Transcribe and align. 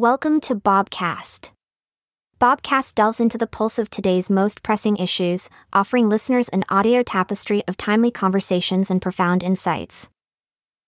Welcome 0.00 0.40
to 0.48 0.54
Bobcast. 0.54 1.50
Bobcast 2.40 2.94
delves 2.94 3.20
into 3.20 3.36
the 3.36 3.46
pulse 3.46 3.78
of 3.78 3.90
today's 3.90 4.30
most 4.30 4.62
pressing 4.62 4.96
issues, 4.96 5.50
offering 5.74 6.08
listeners 6.08 6.48
an 6.48 6.64
audio 6.70 7.02
tapestry 7.02 7.62
of 7.68 7.76
timely 7.76 8.10
conversations 8.10 8.90
and 8.90 9.02
profound 9.02 9.42
insights. 9.42 10.08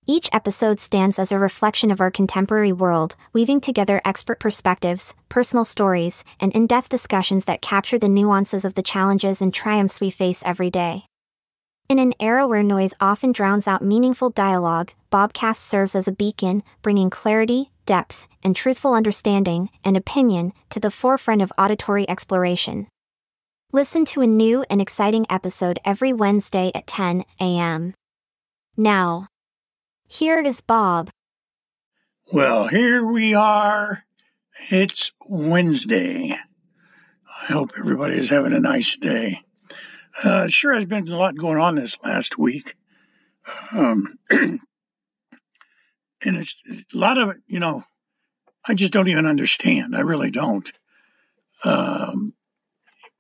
Each 0.06 0.30
episode 0.32 0.80
stands 0.80 1.18
as 1.18 1.30
a 1.30 1.38
reflection 1.38 1.90
of 1.90 2.00
our 2.00 2.10
contemporary 2.10 2.72
world, 2.72 3.14
weaving 3.34 3.60
together 3.60 4.00
expert 4.02 4.40
perspectives, 4.40 5.12
personal 5.28 5.66
stories, 5.66 6.24
and 6.40 6.50
in 6.54 6.66
depth 6.66 6.88
discussions 6.88 7.44
that 7.44 7.60
capture 7.60 7.98
the 7.98 8.08
nuances 8.08 8.64
of 8.64 8.76
the 8.76 8.82
challenges 8.82 9.42
and 9.42 9.52
triumphs 9.52 10.00
we 10.00 10.08
face 10.08 10.42
every 10.46 10.70
day. 10.70 11.04
In 11.86 11.98
an 11.98 12.14
era 12.18 12.48
where 12.48 12.62
noise 12.62 12.94
often 12.98 13.32
drowns 13.32 13.68
out 13.68 13.84
meaningful 13.84 14.30
dialogue, 14.30 14.92
Bobcast 15.12 15.56
serves 15.56 15.94
as 15.94 16.08
a 16.08 16.12
beacon, 16.12 16.62
bringing 16.80 17.10
clarity, 17.10 17.71
depth, 17.86 18.28
and 18.42 18.54
truthful 18.56 18.94
understanding 18.94 19.70
and 19.84 19.96
opinion 19.96 20.52
to 20.70 20.80
the 20.80 20.90
forefront 20.90 21.42
of 21.42 21.52
auditory 21.58 22.08
exploration. 22.08 22.88
Listen 23.72 24.04
to 24.04 24.20
a 24.20 24.26
new 24.26 24.64
and 24.68 24.80
exciting 24.80 25.24
episode 25.30 25.78
every 25.84 26.12
Wednesday 26.12 26.70
at 26.74 26.86
10 26.86 27.24
a.m. 27.40 27.94
Now, 28.76 29.28
here 30.06 30.40
is 30.40 30.60
Bob. 30.60 31.10
Well, 32.32 32.66
here 32.68 33.04
we 33.04 33.34
are. 33.34 34.04
It's 34.70 35.12
Wednesday. 35.26 36.32
I 36.34 37.52
hope 37.52 37.70
everybody 37.78 38.16
is 38.16 38.30
having 38.30 38.52
a 38.52 38.60
nice 38.60 38.96
day. 38.96 39.40
Uh, 40.22 40.48
sure 40.48 40.74
has 40.74 40.84
been 40.84 41.08
a 41.08 41.16
lot 41.16 41.36
going 41.36 41.58
on 41.58 41.74
this 41.74 41.96
last 42.04 42.38
week. 42.38 42.74
Um, 43.72 44.18
and 46.24 46.36
it's 46.36 46.62
a 46.94 46.98
lot 46.98 47.18
of 47.18 47.30
it, 47.30 47.36
you 47.46 47.60
know, 47.60 47.84
I 48.64 48.74
just 48.74 48.92
don't 48.92 49.08
even 49.08 49.26
understand. 49.26 49.96
I 49.96 50.00
really 50.00 50.30
don't. 50.30 50.70
Um, 51.64 52.34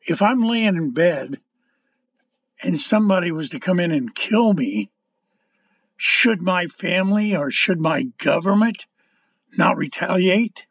if 0.06 0.22
I'm 0.22 0.42
laying 0.42 0.76
in 0.76 0.92
bed 0.92 1.40
and 2.62 2.78
somebody 2.78 3.32
was 3.32 3.50
to 3.50 3.60
come 3.60 3.80
in 3.80 3.92
and 3.92 4.14
kill 4.14 4.52
me, 4.52 4.90
should 5.96 6.42
my 6.42 6.66
family 6.66 7.36
or 7.36 7.50
should 7.50 7.80
my 7.80 8.04
government 8.18 8.86
not 9.56 9.76
retaliate? 9.76 10.66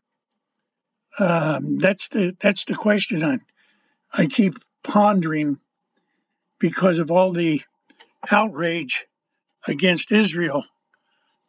Um, 1.19 1.77
that's 1.79 2.07
the 2.09 2.35
that's 2.39 2.65
the 2.65 2.75
question 2.75 3.23
I 3.23 3.39
I 4.13 4.27
keep 4.27 4.55
pondering 4.83 5.59
because 6.59 6.99
of 6.99 7.11
all 7.11 7.31
the 7.31 7.61
outrage 8.29 9.05
against 9.67 10.11
Israel 10.11 10.63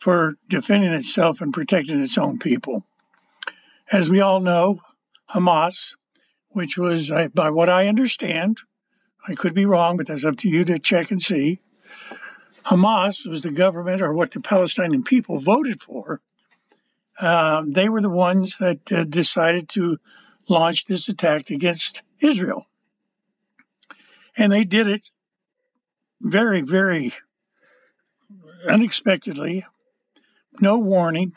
for 0.03 0.37
defending 0.49 0.93
itself 0.93 1.43
and 1.43 1.55
protecting 1.55 2.03
its 2.03 2.19
own 2.19 2.41
people. 2.41 2.85
As 3.93 4.11
we 4.11 4.21
all 4.21 4.41
know, 4.41 4.81
Hamas, 5.33 5.95
which 6.49 6.77
was, 6.77 7.13
by 7.33 7.51
what 7.51 7.69
I 7.69 7.87
understand, 7.87 8.59
I 9.29 9.37
could 9.37 9.55
be 9.55 9.65
wrong, 9.65 9.97
but 9.97 10.09
that's 10.09 10.25
up 10.25 10.39
to 10.39 10.49
you 10.49 10.65
to 10.65 10.81
check 10.81 11.13
and 11.13 11.23
see. 11.23 11.61
Hamas 12.65 13.29
was 13.29 13.43
the 13.43 13.53
government 13.53 14.03
or 14.03 14.13
what 14.13 14.33
the 14.33 14.41
Palestinian 14.41 15.05
people 15.05 15.39
voted 15.39 15.81
for. 15.81 16.21
Uh, 17.21 17.63
they 17.65 17.89
were 17.89 18.03
the 18.03 18.11
ones 18.11 18.57
that 18.59 18.91
uh, 18.91 19.05
decided 19.05 19.69
to 19.69 19.99
launch 20.49 20.85
this 20.87 21.09
attack 21.11 21.51
against 21.51 22.03
Israel. 22.19 22.67
And 24.37 24.51
they 24.51 24.65
did 24.65 24.89
it 24.89 25.09
very, 26.21 26.63
very 26.63 27.15
unexpectedly, 28.69 29.65
no 30.61 30.79
warning, 30.79 31.37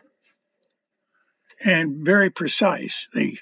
and 1.64 2.06
very 2.06 2.30
precise. 2.30 3.10
They 3.14 3.38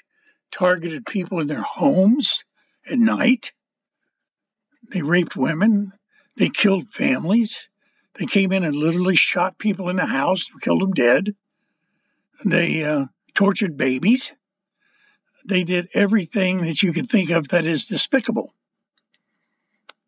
targeted 0.50 1.06
people 1.06 1.40
in 1.40 1.46
their 1.48 1.62
homes 1.62 2.44
at 2.90 2.98
night. 2.98 3.52
They 4.92 5.02
raped 5.02 5.36
women. 5.36 5.92
They 6.36 6.48
killed 6.48 6.88
families. 6.88 7.68
They 8.14 8.26
came 8.26 8.52
in 8.52 8.64
and 8.64 8.76
literally 8.76 9.16
shot 9.16 9.58
people 9.58 9.88
in 9.88 9.96
the 9.96 10.06
house, 10.06 10.48
killed 10.60 10.82
them 10.82 10.92
dead. 10.92 11.34
They 12.44 12.84
uh, 12.84 13.06
tortured 13.34 13.76
babies. 13.76 14.32
They 15.46 15.64
did 15.64 15.88
everything 15.94 16.62
that 16.62 16.82
you 16.82 16.92
could 16.92 17.10
think 17.10 17.30
of 17.30 17.48
that 17.48 17.66
is 17.66 17.86
despicable. 17.86 18.52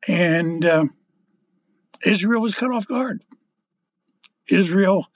And 0.08 0.64
uh, 0.64 0.86
Israel 2.04 2.40
was 2.40 2.54
cut 2.54 2.70
off 2.70 2.86
guard. 2.86 3.22
Israel 4.48 5.06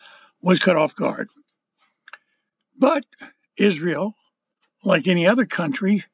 was 0.42 0.58
cut 0.58 0.76
off 0.76 0.94
guard. 0.94 1.28
But 2.78 3.04
Israel, 3.56 4.14
like 4.84 5.06
any 5.06 5.26
other 5.26 5.44
country, 5.44 6.04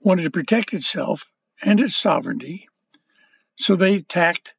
wanted 0.00 0.24
to 0.24 0.30
protect 0.30 0.74
itself 0.74 1.30
and 1.64 1.80
its 1.80 1.96
sovereignty, 1.96 2.68
so 3.56 3.76
they 3.76 3.96
attacked 3.96 4.54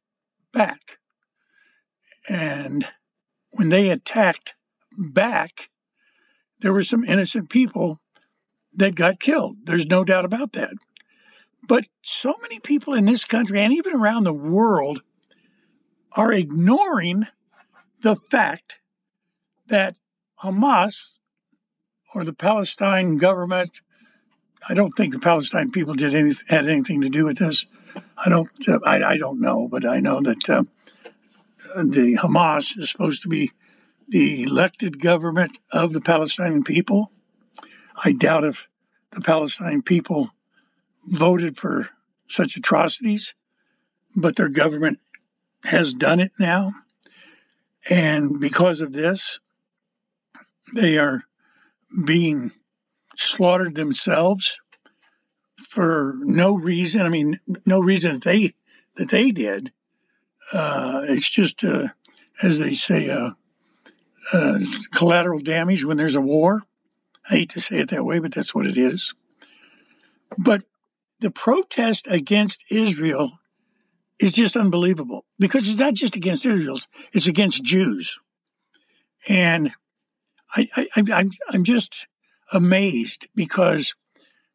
back. 0.52 0.98
And 2.28 2.86
when 3.52 3.68
they 3.68 3.90
attacked 3.90 4.54
back, 4.98 5.68
there 6.60 6.72
were 6.72 6.82
some 6.82 7.04
innocent 7.04 7.50
people 7.50 8.00
that 8.74 8.94
got 8.94 9.20
killed. 9.20 9.58
There's 9.64 9.86
no 9.86 10.04
doubt 10.04 10.24
about 10.24 10.54
that. 10.54 10.72
But 11.66 11.86
so 12.02 12.34
many 12.42 12.60
people 12.60 12.94
in 12.94 13.04
this 13.04 13.24
country 13.24 13.60
and 13.60 13.72
even 13.74 13.94
around 13.94 14.24
the 14.24 14.32
world 14.32 15.02
are 16.12 16.32
ignoring 16.32 17.26
the 18.04 18.16
fact 18.16 18.78
that 19.68 19.96
Hamas 20.38 21.14
or 22.14 22.22
the 22.22 22.34
Palestine 22.34 23.16
government. 23.16 23.80
I 24.68 24.74
don't 24.74 24.90
think 24.90 25.14
the 25.14 25.20
Palestine 25.20 25.70
people 25.70 25.94
did 25.94 26.14
any, 26.14 26.34
had 26.46 26.68
anything 26.68 27.00
to 27.00 27.08
do 27.08 27.24
with 27.24 27.38
this. 27.38 27.64
I 28.16 28.28
don't. 28.28 28.50
Uh, 28.68 28.78
I, 28.84 29.02
I, 29.02 29.16
don't 29.16 29.40
know, 29.40 29.68
but 29.68 29.86
I 29.86 30.00
know 30.00 30.20
that 30.20 30.50
uh, 30.50 30.64
the 31.76 32.18
Hamas 32.20 32.78
is 32.78 32.90
supposed 32.90 33.22
to 33.22 33.28
be 33.28 33.52
the 34.08 34.42
elected 34.42 35.00
government 35.00 35.58
of 35.72 35.94
the 35.94 36.02
Palestinian 36.02 36.62
people. 36.62 37.10
I 38.04 38.12
doubt 38.12 38.44
if 38.44 38.68
the 39.12 39.22
Palestinian 39.22 39.82
people 39.82 40.28
voted 41.06 41.56
for 41.56 41.88
such 42.28 42.56
atrocities, 42.58 43.34
but 44.14 44.36
their 44.36 44.50
government 44.50 44.98
has 45.64 45.94
done 45.94 46.20
it 46.20 46.32
now. 46.38 46.72
And 47.90 48.40
because 48.40 48.80
of 48.80 48.92
this, 48.92 49.40
they 50.74 50.98
are 50.98 51.24
being 52.04 52.50
slaughtered 53.16 53.74
themselves 53.74 54.58
for 55.68 56.14
no 56.18 56.56
reason. 56.56 57.02
I 57.02 57.08
mean, 57.08 57.38
no 57.66 57.80
reason 57.80 58.14
that 58.14 58.22
they 58.22 58.54
that 58.96 59.10
they 59.10 59.30
did. 59.30 59.72
Uh, 60.52 61.02
it's 61.08 61.30
just, 61.30 61.64
uh, 61.64 61.88
as 62.42 62.58
they 62.58 62.74
say, 62.74 63.10
uh, 63.10 63.30
uh, 64.32 64.58
collateral 64.92 65.40
damage 65.40 65.84
when 65.84 65.96
there's 65.96 66.14
a 66.14 66.20
war. 66.20 66.62
I 67.28 67.36
hate 67.36 67.50
to 67.50 67.60
say 67.60 67.76
it 67.76 67.90
that 67.90 68.04
way, 68.04 68.18
but 68.18 68.34
that's 68.34 68.54
what 68.54 68.66
it 68.66 68.76
is. 68.76 69.14
But 70.38 70.62
the 71.20 71.30
protest 71.30 72.06
against 72.08 72.64
Israel 72.70 73.32
is 74.18 74.32
just 74.32 74.56
unbelievable 74.56 75.24
because 75.38 75.68
it's 75.68 75.78
not 75.78 75.94
just 75.94 76.16
against 76.16 76.46
Israel; 76.46 76.78
it's 77.12 77.26
against 77.26 77.62
Jews. 77.62 78.18
And 79.28 79.72
I, 80.54 80.68
I, 80.76 80.88
I'm, 80.96 81.26
I'm 81.48 81.64
just 81.64 82.06
amazed 82.52 83.26
because 83.34 83.94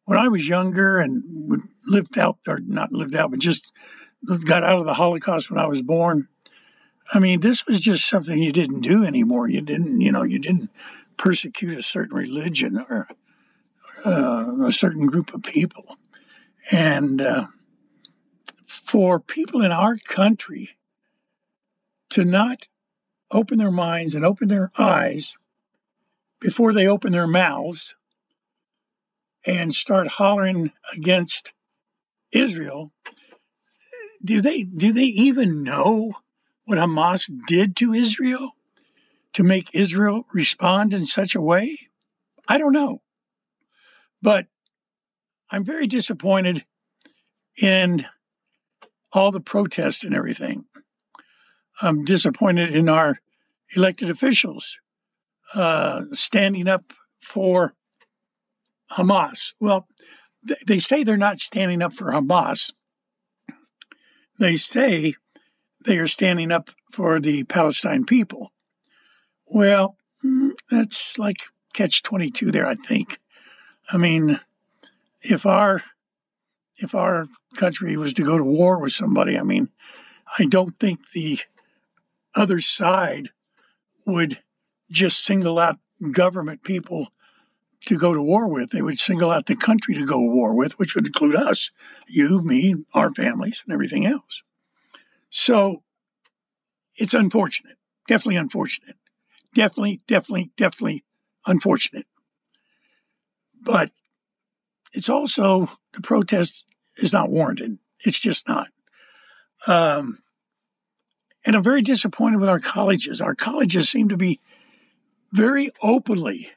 when 0.04 0.18
I 0.18 0.28
was 0.28 0.46
younger 0.46 0.98
and 0.98 1.62
lived 1.86 2.18
out, 2.18 2.38
or 2.46 2.58
not 2.60 2.92
lived 2.92 3.14
out, 3.14 3.30
but 3.30 3.40
just 3.40 3.64
got 4.44 4.64
out 4.64 4.78
of 4.78 4.86
the 4.86 4.94
Holocaust 4.94 5.50
when 5.50 5.60
I 5.60 5.66
was 5.66 5.82
born, 5.82 6.28
I 7.12 7.18
mean, 7.18 7.40
this 7.40 7.66
was 7.66 7.80
just 7.80 8.08
something 8.08 8.40
you 8.40 8.52
didn't 8.52 8.80
do 8.80 9.04
anymore. 9.04 9.48
You 9.48 9.62
didn't, 9.62 10.00
you 10.00 10.12
know, 10.12 10.22
you 10.22 10.38
didn't 10.38 10.70
persecute 11.16 11.78
a 11.78 11.82
certain 11.82 12.16
religion 12.16 12.78
or 12.78 13.08
uh, 14.04 14.66
a 14.66 14.72
certain 14.72 15.06
group 15.06 15.34
of 15.34 15.42
people. 15.42 15.96
And 16.70 17.20
uh, 17.20 17.46
for 18.84 19.20
people 19.20 19.62
in 19.62 19.72
our 19.72 19.96
country 19.96 20.70
to 22.10 22.24
not 22.24 22.68
open 23.30 23.58
their 23.58 23.70
minds 23.70 24.14
and 24.14 24.24
open 24.24 24.48
their 24.48 24.70
eyes 24.76 25.34
before 26.40 26.72
they 26.72 26.88
open 26.88 27.12
their 27.12 27.26
mouths 27.26 27.94
and 29.46 29.74
start 29.74 30.08
hollering 30.08 30.72
against 30.94 31.52
Israel, 32.32 32.92
do 34.22 34.40
they 34.40 34.62
do 34.62 34.92
they 34.92 35.04
even 35.04 35.62
know 35.62 36.12
what 36.64 36.78
Hamas 36.78 37.30
did 37.46 37.76
to 37.76 37.94
Israel 37.94 38.50
to 39.34 39.44
make 39.44 39.70
Israel 39.74 40.24
respond 40.32 40.92
in 40.92 41.06
such 41.06 41.34
a 41.34 41.40
way? 41.40 41.78
I 42.46 42.58
don't 42.58 42.72
know. 42.72 43.00
But 44.22 44.46
I'm 45.50 45.64
very 45.64 45.86
disappointed 45.86 46.64
in 47.60 48.04
all 49.12 49.32
the 49.32 49.40
protests 49.40 50.04
and 50.04 50.14
everything. 50.14 50.64
I'm 51.80 52.04
disappointed 52.04 52.74
in 52.74 52.88
our 52.88 53.18
elected 53.74 54.10
officials 54.10 54.78
uh, 55.54 56.02
standing 56.12 56.68
up 56.68 56.92
for 57.20 57.74
Hamas. 58.90 59.54
Well, 59.60 59.86
they 60.66 60.78
say 60.78 61.04
they're 61.04 61.16
not 61.16 61.38
standing 61.38 61.82
up 61.82 61.92
for 61.92 62.12
Hamas. 62.12 62.72
They 64.38 64.56
say 64.56 65.14
they 65.86 65.98
are 65.98 66.06
standing 66.06 66.52
up 66.52 66.70
for 66.92 67.20
the 67.20 67.44
Palestine 67.44 68.04
people. 68.04 68.50
Well, 69.46 69.96
mm, 70.24 70.52
that's 70.70 71.18
like 71.18 71.38
catch 71.72 72.02
22 72.02 72.52
there, 72.52 72.66
I 72.66 72.74
think. 72.74 73.18
I 73.92 73.98
mean, 73.98 74.38
if 75.22 75.46
our 75.46 75.82
if 76.80 76.94
our 76.94 77.26
country 77.56 77.96
was 77.96 78.14
to 78.14 78.24
go 78.24 78.36
to 78.36 78.44
war 78.44 78.80
with 78.80 78.92
somebody, 78.92 79.38
I 79.38 79.42
mean, 79.42 79.68
I 80.38 80.46
don't 80.46 80.76
think 80.78 81.08
the 81.10 81.38
other 82.34 82.60
side 82.60 83.28
would 84.06 84.40
just 84.90 85.24
single 85.24 85.58
out 85.58 85.78
government 86.12 86.62
people 86.62 87.08
to 87.86 87.98
go 87.98 88.14
to 88.14 88.22
war 88.22 88.50
with. 88.50 88.70
They 88.70 88.82
would 88.82 88.98
single 88.98 89.30
out 89.30 89.46
the 89.46 89.56
country 89.56 89.94
to 89.96 90.04
go 90.04 90.14
to 90.14 90.34
war 90.34 90.56
with, 90.56 90.78
which 90.78 90.94
would 90.94 91.06
include 91.06 91.36
us, 91.36 91.70
you, 92.08 92.40
me, 92.42 92.74
our 92.94 93.12
families, 93.12 93.62
and 93.64 93.74
everything 93.74 94.06
else. 94.06 94.42
So 95.30 95.82
it's 96.96 97.14
unfortunate, 97.14 97.76
definitely 98.08 98.36
unfortunate, 98.36 98.96
definitely, 99.54 100.00
definitely, 100.06 100.50
definitely 100.56 101.04
unfortunate. 101.46 102.06
But 103.62 103.90
it's 104.92 105.08
also 105.08 105.70
the 105.92 106.00
protest 106.00 106.64
is 107.00 107.12
not 107.12 107.30
warranted. 107.30 107.78
It's 108.04 108.20
just 108.20 108.48
not. 108.48 108.68
Um, 109.66 110.18
and 111.44 111.56
I'm 111.56 111.62
very 111.62 111.82
disappointed 111.82 112.40
with 112.40 112.48
our 112.48 112.60
colleges. 112.60 113.20
Our 113.20 113.34
colleges 113.34 113.88
seem 113.88 114.10
to 114.10 114.16
be 114.16 114.40
very 115.32 115.70
openly 115.82 116.48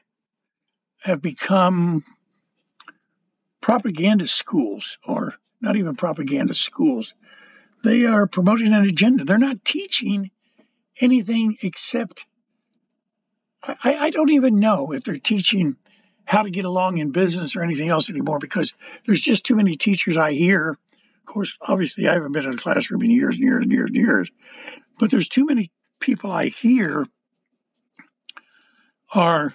have 1.02 1.20
become 1.20 2.04
propaganda 3.60 4.26
schools, 4.26 4.98
or 5.06 5.34
not 5.60 5.76
even 5.76 5.96
propaganda 5.96 6.54
schools. 6.54 7.14
They 7.82 8.06
are 8.06 8.26
promoting 8.26 8.72
an 8.72 8.84
agenda. 8.84 9.24
They're 9.24 9.38
not 9.38 9.64
teaching 9.64 10.30
anything 11.00 11.56
except, 11.62 12.26
I, 13.62 13.96
I 13.96 14.10
don't 14.10 14.30
even 14.30 14.60
know 14.60 14.92
if 14.92 15.04
they're 15.04 15.18
teaching 15.18 15.76
how 16.24 16.42
to 16.42 16.50
get 16.50 16.64
along 16.64 16.98
in 16.98 17.10
business 17.10 17.56
or 17.56 17.62
anything 17.62 17.88
else 17.88 18.10
anymore 18.10 18.38
because 18.38 18.74
there's 19.06 19.20
just 19.20 19.44
too 19.44 19.56
many 19.56 19.76
teachers 19.76 20.16
I 20.16 20.32
hear. 20.32 20.70
Of 20.70 21.24
course, 21.26 21.58
obviously, 21.60 22.08
I 22.08 22.14
haven't 22.14 22.32
been 22.32 22.44
in 22.46 22.54
a 22.54 22.56
classroom 22.56 23.02
in 23.02 23.10
years 23.10 23.36
and 23.36 23.44
years 23.44 23.62
and 23.62 23.72
years 23.72 23.90
and 23.90 23.96
years, 23.96 24.30
but 24.98 25.10
there's 25.10 25.28
too 25.28 25.46
many 25.46 25.70
people 26.00 26.30
I 26.30 26.46
hear 26.46 27.06
are 29.14 29.54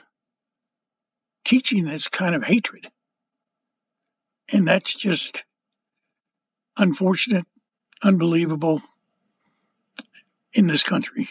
teaching 1.43 1.85
this 1.85 2.07
kind 2.07 2.35
of 2.35 2.43
hatred. 2.43 2.87
And 4.51 4.67
that's 4.67 4.95
just 4.95 5.43
unfortunate, 6.77 7.45
unbelievable 8.03 8.81
in 10.53 10.67
this 10.67 10.83
country. 10.83 11.29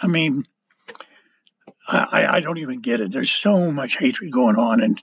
I 0.00 0.06
mean, 0.06 0.44
I, 1.90 2.26
I 2.36 2.40
don't 2.40 2.58
even 2.58 2.80
get 2.80 3.00
it. 3.00 3.10
There's 3.10 3.30
so 3.30 3.70
much 3.72 3.96
hatred 3.96 4.30
going 4.30 4.56
on. 4.56 4.80
And, 4.80 5.02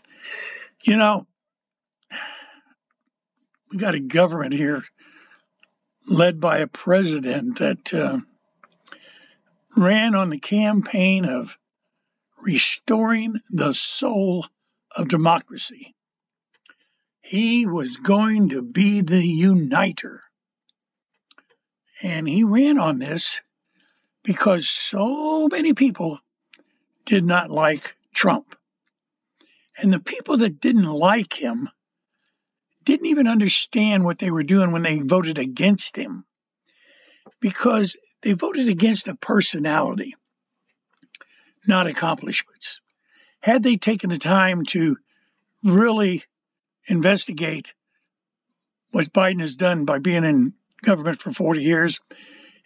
you 0.83 0.95
know, 0.95 1.27
we 3.71 3.77
got 3.77 3.95
a 3.95 3.99
government 3.99 4.53
here 4.53 4.83
led 6.07 6.39
by 6.39 6.59
a 6.59 6.67
president 6.67 7.59
that 7.59 7.93
uh, 7.93 8.19
ran 9.75 10.15
on 10.15 10.29
the 10.29 10.39
campaign 10.39 11.25
of 11.25 11.57
restoring 12.41 13.35
the 13.49 13.73
soul 13.73 14.45
of 14.95 15.09
democracy. 15.09 15.93
He 17.21 17.65
was 17.65 17.97
going 17.97 18.49
to 18.49 18.61
be 18.61 19.01
the 19.01 19.21
uniter. 19.21 20.21
And 22.01 22.29
he 22.29 22.45
ran 22.45 22.79
on 22.79 22.99
this 22.99 23.41
because 24.23 24.69
so 24.69 25.49
many 25.49 25.73
people 25.73 26.21
did 27.07 27.25
not 27.25 27.49
like 27.49 27.95
Trump. 28.13 28.55
And 29.81 29.91
the 29.91 29.99
people 29.99 30.37
that 30.37 30.61
didn't 30.61 30.85
like 30.85 31.33
him 31.33 31.69
didn't 32.85 33.07
even 33.07 33.27
understand 33.27 34.05
what 34.05 34.19
they 34.19 34.31
were 34.31 34.43
doing 34.43 34.71
when 34.71 34.83
they 34.83 34.99
voted 34.99 35.39
against 35.39 35.97
him 35.97 36.25
because 37.41 37.97
they 38.21 38.33
voted 38.33 38.69
against 38.69 39.07
a 39.07 39.15
personality 39.15 40.15
not 41.67 41.87
accomplishments. 41.87 42.79
Had 43.41 43.61
they 43.61 43.75
taken 43.75 44.09
the 44.09 44.17
time 44.17 44.63
to 44.69 44.97
really 45.63 46.23
investigate 46.87 47.73
what 48.91 49.11
Biden 49.11 49.41
has 49.41 49.57
done 49.57 49.85
by 49.85 49.99
being 49.99 50.23
in 50.23 50.53
government 50.83 51.19
for 51.19 51.31
40 51.31 51.61
years 51.61 51.99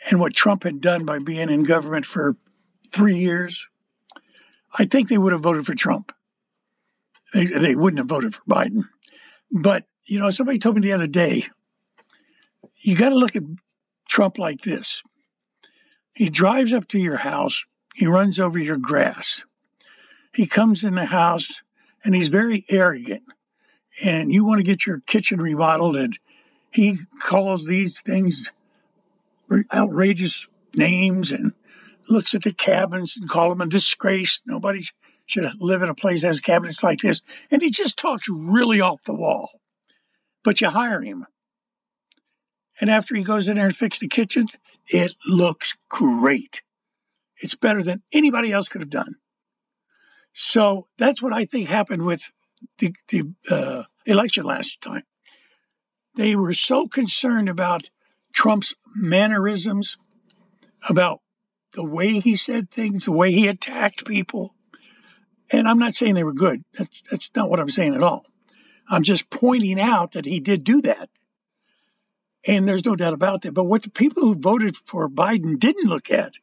and 0.10 0.20
what 0.20 0.34
Trump 0.34 0.64
had 0.64 0.82
done 0.82 1.06
by 1.06 1.20
being 1.20 1.50
in 1.50 1.64
government 1.64 2.06
for 2.06 2.36
three 2.92 3.18
years, 3.18 3.68
I 4.78 4.86
think 4.86 5.10
they 5.10 5.18
would 5.18 5.34
have 5.34 5.42
voted 5.42 5.66
for 5.66 5.76
Trump. 5.76 6.12
They, 7.34 7.46
they 7.46 7.76
wouldn't 7.76 8.00
have 8.00 8.08
voted 8.08 8.36
for 8.36 8.44
Biden. 8.44 8.86
But, 9.52 9.86
you 10.06 10.20
know, 10.20 10.32
somebody 10.32 10.60
told 10.60 10.76
me 10.76 10.82
the 10.82 10.94
other 10.94 11.08
day, 11.08 11.46
you 12.78 12.96
got 12.96 13.10
to 13.10 13.16
look 13.16 13.36
at 13.36 13.44
Trump 14.08 14.38
like 14.38 14.62
this. 14.62 15.02
He 16.14 16.30
drives 16.30 16.74
up 16.74 16.88
to 16.90 17.00
your 17.00 17.18
house 17.18 17.66
he 17.96 18.08
runs 18.08 18.40
over 18.40 18.58
your 18.58 18.78
grass. 18.78 19.44
He 20.34 20.48
comes 20.48 20.84
in 20.84 20.96
the 20.96 21.06
house 21.06 21.62
and 22.04 22.16
he's 22.16 22.30
very 22.30 22.66
arrogant. 22.70 23.24
And 24.04 24.32
you 24.32 24.46
want 24.46 24.60
to 24.60 24.64
get 24.64 24.86
your 24.86 25.02
kitchen 25.02 25.42
remodeled, 25.42 25.98
and 25.98 26.18
he 26.72 26.98
calls 27.20 27.66
these 27.66 28.00
things 28.00 28.50
outrageous 29.74 30.48
names 30.74 31.34
and 31.34 31.52
looks 32.12 32.36
at 32.36 32.44
the 32.44 32.54
cabins 32.54 33.18
and 33.18 33.30
call 33.30 33.50
them 33.50 33.62
a 33.62 33.68
disgrace. 33.68 34.42
Nobody 34.46 34.84
should 35.26 35.50
live 35.60 35.82
in 35.82 35.90
a 35.90 35.96
place 35.96 36.22
that 36.22 36.28
has 36.28 36.40
cabinets 36.40 36.84
like 36.84 37.00
this. 37.00 37.22
And 37.50 37.62
he 37.62 37.72
just 37.72 37.98
talks 37.98 38.28
really 38.30 38.82
off 38.82 39.04
the 39.04 39.14
wall. 39.14 39.50
But 40.44 40.62
you 40.62 40.70
hire 40.70 41.02
him. 41.02 41.26
And 42.80 42.90
after 42.90 43.16
he 43.16 43.24
goes 43.24 43.48
in 43.48 43.56
there 43.56 43.66
and 43.66 43.76
fixes 43.76 44.02
the 44.02 44.08
kitchens, 44.08 44.56
it 44.88 45.14
looks 45.28 45.78
great. 45.90 46.62
It's 47.38 47.56
better 47.56 47.84
than 47.84 48.02
anybody 48.12 48.52
else 48.52 48.70
could 48.70 48.82
have 48.82 48.90
done. 48.90 49.16
So 50.34 50.88
that's 50.98 51.22
what 51.22 51.34
I 51.34 51.46
think 51.46 51.68
happened 51.68 52.04
with 52.04 52.24
the, 52.80 52.94
the 53.10 53.34
uh, 53.50 53.84
election 54.06 54.46
last 54.46 54.82
time. 54.82 55.04
They 56.16 56.36
were 56.36 56.54
so 56.54 56.88
concerned 56.88 57.50
about 57.50 57.90
Trump's 58.34 58.76
mannerisms, 58.96 59.98
about 60.88 61.22
the 61.74 61.86
way 61.86 62.20
he 62.20 62.36
said 62.36 62.70
things, 62.70 63.06
the 63.06 63.12
way 63.12 63.32
he 63.32 63.48
attacked 63.48 64.06
people. 64.06 64.54
And 65.50 65.68
I'm 65.68 65.80
not 65.80 65.96
saying 65.96 66.16
they 66.16 66.24
were 66.24 66.34
good. 66.34 66.64
That's, 66.74 67.02
that's 67.10 67.32
not 67.36 67.50
what 67.50 67.60
I'm 67.60 67.70
saying 67.70 67.96
at 67.96 68.04
all. 68.04 68.26
I'm 68.90 69.04
just 69.04 69.30
pointing 69.30 69.80
out 69.80 70.14
that 70.14 70.26
he 70.26 70.40
did 70.40 70.64
do 70.64 70.82
that. 70.84 71.10
And 72.46 72.68
there's 72.68 72.86
no 72.86 72.96
doubt 72.96 73.14
about 73.14 73.44
that. 73.44 73.54
But 73.54 73.66
what 73.66 73.84
the 73.84 73.92
people 73.92 74.24
who 74.24 74.36
voted 74.36 74.76
for 74.76 75.10
Biden 75.10 75.60
didn't 75.60 75.90
look 75.90 76.10
at 76.10 76.34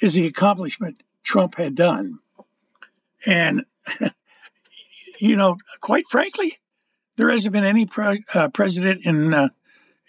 is 0.00 0.14
the 0.14 0.26
accomplishment 0.26 1.02
Trump 1.24 1.56
had 1.56 1.74
done. 1.74 2.18
And, 3.26 3.64
you 5.18 5.36
know, 5.36 5.56
quite 5.80 6.06
frankly, 6.06 6.58
there 7.16 7.30
hasn't 7.30 7.52
been 7.52 7.64
any 7.64 7.86
pre- 7.86 8.24
uh, 8.32 8.50
president 8.50 9.04
in 9.04 9.34
uh, 9.34 9.48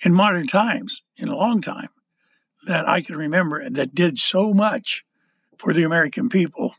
in 0.04 0.13
modern 0.13 0.48
times, 0.48 1.01
in 1.18 1.27
a 1.27 1.36
long 1.36 1.62
time, 1.62 1.89
that 2.68 2.88
I 2.88 3.02
can 3.02 3.16
remember 3.16 3.70
that 3.70 3.96
did 3.96 4.18
so 4.18 4.54
much 4.54 5.06
for 5.58 5.74
the 5.74 5.84
American 5.84 6.30
people 6.30 6.76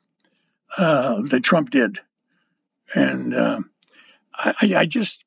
uh, 0.76 1.23
that 1.23 1.42
Trump 1.42 1.71
did. 1.71 1.99
And 2.95 3.35
uh, 3.35 3.61
I, 4.35 4.75
I, 4.76 4.87
just, 4.87 5.25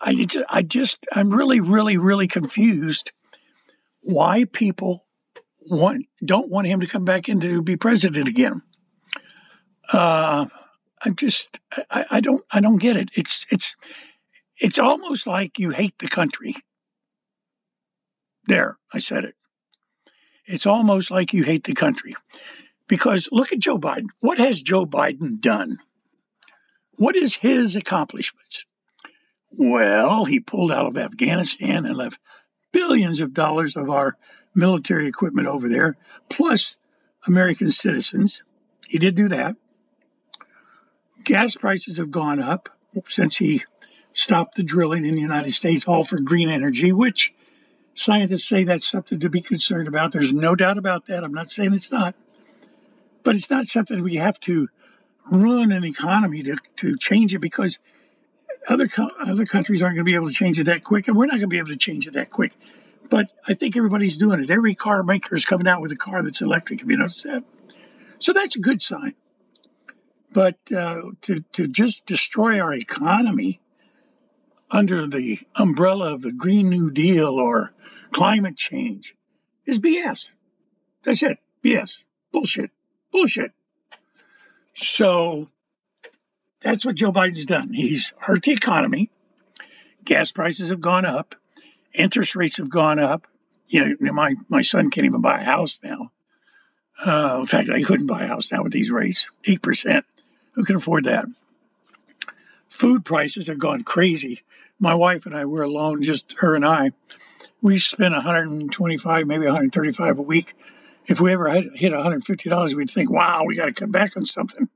I, 0.00 0.26
I 0.48 0.62
just, 0.62 1.06
I'm 1.12 1.30
really, 1.30 1.60
really, 1.60 1.96
really 1.96 2.28
confused 2.28 3.12
why 4.02 4.44
people 4.44 5.04
want 5.70 6.06
don't 6.24 6.50
want 6.50 6.66
him 6.66 6.80
to 6.80 6.86
come 6.86 7.04
back 7.04 7.28
in 7.28 7.40
to 7.40 7.62
be 7.62 7.76
president 7.76 8.28
again. 8.28 8.62
Uh, 9.92 10.46
I'm 11.04 11.16
just 11.16 11.60
I, 11.90 12.06
I 12.10 12.20
don't 12.20 12.44
I 12.50 12.60
don't 12.60 12.78
get 12.78 12.96
it. 12.96 13.10
It's 13.14 13.46
it's 13.50 13.76
it's 14.56 14.78
almost 14.78 15.26
like 15.26 15.58
you 15.58 15.70
hate 15.70 15.98
the 15.98 16.08
country. 16.08 16.54
There, 18.46 18.78
I 18.92 18.98
said 18.98 19.24
it. 19.24 19.34
It's 20.46 20.66
almost 20.66 21.10
like 21.10 21.34
you 21.34 21.44
hate 21.44 21.64
the 21.64 21.74
country. 21.74 22.14
Because 22.88 23.28
look 23.30 23.52
at 23.52 23.58
Joe 23.58 23.78
Biden. 23.78 24.08
What 24.20 24.38
has 24.38 24.62
Joe 24.62 24.86
Biden 24.86 25.40
done? 25.40 25.78
What 26.96 27.16
is 27.16 27.34
his 27.34 27.76
accomplishments? 27.76 28.64
Well, 29.58 30.24
he 30.24 30.40
pulled 30.40 30.72
out 30.72 30.86
of 30.86 30.96
Afghanistan 30.96 31.86
and 31.86 31.96
left 31.96 32.18
billions 32.72 33.20
of 33.20 33.34
dollars 33.34 33.76
of 33.76 33.90
our 33.90 34.16
military 34.54 35.06
equipment 35.06 35.46
over 35.46 35.68
there, 35.68 35.96
plus 36.28 36.76
American 37.26 37.70
citizens. 37.70 38.42
He 38.88 38.98
did 38.98 39.14
do 39.14 39.28
that. 39.28 39.56
gas 41.24 41.56
prices 41.56 41.98
have 41.98 42.10
gone 42.10 42.40
up 42.40 42.70
since 43.06 43.36
he 43.36 43.64
stopped 44.12 44.56
the 44.56 44.62
drilling 44.62 45.04
in 45.04 45.14
the 45.14 45.20
United 45.20 45.52
States, 45.52 45.86
all 45.86 46.04
for 46.04 46.20
green 46.20 46.48
energy, 46.48 46.92
which 46.92 47.32
scientists 47.98 48.48
say 48.48 48.64
that's 48.64 48.86
something 48.86 49.20
to 49.20 49.30
be 49.30 49.40
concerned 49.40 49.88
about. 49.88 50.12
There's 50.12 50.32
no 50.32 50.54
doubt 50.54 50.78
about 50.78 51.06
that. 51.06 51.24
I'm 51.24 51.34
not 51.34 51.50
saying 51.50 51.74
it's 51.74 51.92
not. 51.92 52.14
But 53.24 53.34
it's 53.34 53.50
not 53.50 53.66
something 53.66 54.02
we 54.02 54.16
have 54.16 54.38
to 54.40 54.68
run 55.30 55.72
an 55.72 55.84
economy 55.84 56.42
to, 56.44 56.56
to 56.76 56.96
change 56.96 57.34
it 57.34 57.40
because 57.40 57.78
other 58.68 58.88
other 59.20 59.46
countries 59.46 59.82
aren't 59.82 59.96
going 59.96 60.04
to 60.04 60.10
be 60.10 60.14
able 60.14 60.28
to 60.28 60.32
change 60.32 60.58
it 60.58 60.64
that 60.64 60.84
quick, 60.84 61.08
and 61.08 61.16
we're 61.16 61.26
not 61.26 61.32
going 61.32 61.42
to 61.42 61.48
be 61.48 61.58
able 61.58 61.68
to 61.68 61.76
change 61.76 62.06
it 62.06 62.14
that 62.14 62.30
quick. 62.30 62.54
But 63.10 63.32
I 63.46 63.54
think 63.54 63.76
everybody's 63.76 64.18
doing 64.18 64.42
it. 64.42 64.50
Every 64.50 64.74
car 64.74 65.02
maker 65.02 65.34
is 65.34 65.44
coming 65.44 65.66
out 65.66 65.80
with 65.80 65.92
a 65.92 65.96
car 65.96 66.22
that's 66.22 66.42
electric. 66.42 66.80
Have 66.80 66.90
you 66.90 66.96
noticed 66.96 67.24
that? 67.24 67.44
So 68.18 68.32
that's 68.32 68.56
a 68.56 68.60
good 68.60 68.82
sign. 68.82 69.14
But 70.32 70.56
uh, 70.74 71.02
to 71.22 71.40
to 71.52 71.68
just 71.68 72.04
destroy 72.04 72.60
our 72.60 72.74
economy 72.74 73.60
under 74.70 75.06
the 75.06 75.38
umbrella 75.54 76.14
of 76.14 76.22
the 76.22 76.32
Green 76.32 76.68
New 76.68 76.90
Deal 76.90 77.34
or 77.34 77.72
climate 78.10 78.56
change 78.56 79.14
is 79.64 79.78
BS. 79.78 80.28
That's 81.04 81.22
it. 81.22 81.38
BS. 81.64 82.02
Bullshit. 82.32 82.70
Bullshit. 83.10 83.52
So 84.74 85.48
that's 86.60 86.84
what 86.84 86.94
Joe 86.94 87.12
Biden's 87.12 87.46
done. 87.46 87.72
He's 87.72 88.12
hurt 88.18 88.42
the 88.42 88.52
economy. 88.52 89.10
Gas 90.04 90.32
prices 90.32 90.70
have 90.70 90.80
gone 90.80 91.04
up. 91.04 91.34
Interest 91.94 92.36
rates 92.36 92.58
have 92.58 92.70
gone 92.70 92.98
up. 92.98 93.26
You 93.68 93.96
know, 94.00 94.12
my, 94.12 94.34
my 94.48 94.62
son 94.62 94.90
can't 94.90 95.06
even 95.06 95.20
buy 95.20 95.40
a 95.40 95.44
house 95.44 95.78
now. 95.82 96.10
Uh, 97.04 97.38
in 97.40 97.46
fact, 97.46 97.70
I 97.70 97.82
couldn't 97.82 98.06
buy 98.06 98.22
a 98.22 98.26
house 98.26 98.50
now 98.50 98.62
with 98.62 98.72
these 98.72 98.90
rates 98.90 99.28
8%. 99.44 100.02
Who 100.52 100.64
can 100.64 100.76
afford 100.76 101.04
that? 101.04 101.26
Food 102.68 103.04
prices 103.04 103.46
have 103.46 103.58
gone 103.58 103.82
crazy. 103.82 104.42
My 104.78 104.94
wife 104.94 105.26
and 105.26 105.34
I 105.34 105.46
were 105.46 105.62
alone, 105.62 106.02
just 106.02 106.34
her 106.38 106.54
and 106.54 106.64
I. 106.64 106.92
We 107.62 107.78
spent 107.78 108.14
125, 108.14 109.26
maybe 109.26 109.46
135 109.46 110.18
a 110.18 110.22
week. 110.22 110.54
If 111.06 111.20
we 111.20 111.32
ever 111.32 111.50
hit 111.50 111.92
150 111.92 112.74
we'd 112.74 112.90
think, 112.90 113.10
"Wow, 113.10 113.44
we 113.46 113.56
got 113.56 113.64
to 113.64 113.72
cut 113.72 113.90
back 113.90 114.16
on 114.16 114.26
something." 114.26 114.68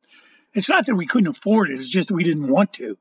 It's 0.54 0.68
not 0.68 0.86
that 0.86 0.96
we 0.96 1.06
couldn't 1.06 1.28
afford 1.28 1.70
it; 1.70 1.78
it's 1.78 1.90
just 1.90 2.08
that 2.08 2.14
we 2.14 2.24
didn't 2.24 2.48
want 2.48 2.74
to, 2.74 2.96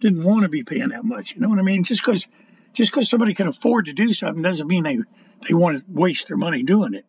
didn't 0.00 0.22
want 0.22 0.42
to 0.42 0.48
be 0.48 0.64
paying 0.64 0.88
that 0.88 1.04
much. 1.04 1.34
You 1.34 1.40
know 1.40 1.50
what 1.50 1.58
I 1.58 1.62
mean? 1.62 1.84
Just 1.84 2.02
because 2.02 2.26
just 2.72 2.92
because 2.92 3.08
somebody 3.08 3.34
can 3.34 3.48
afford 3.48 3.86
to 3.86 3.92
do 3.92 4.12
something 4.12 4.42
doesn't 4.42 4.66
mean 4.66 4.84
they 4.84 4.98
they 5.46 5.54
want 5.54 5.78
to 5.78 5.84
waste 5.88 6.28
their 6.28 6.36
money 6.36 6.62
doing 6.62 6.94
it. 6.94 7.04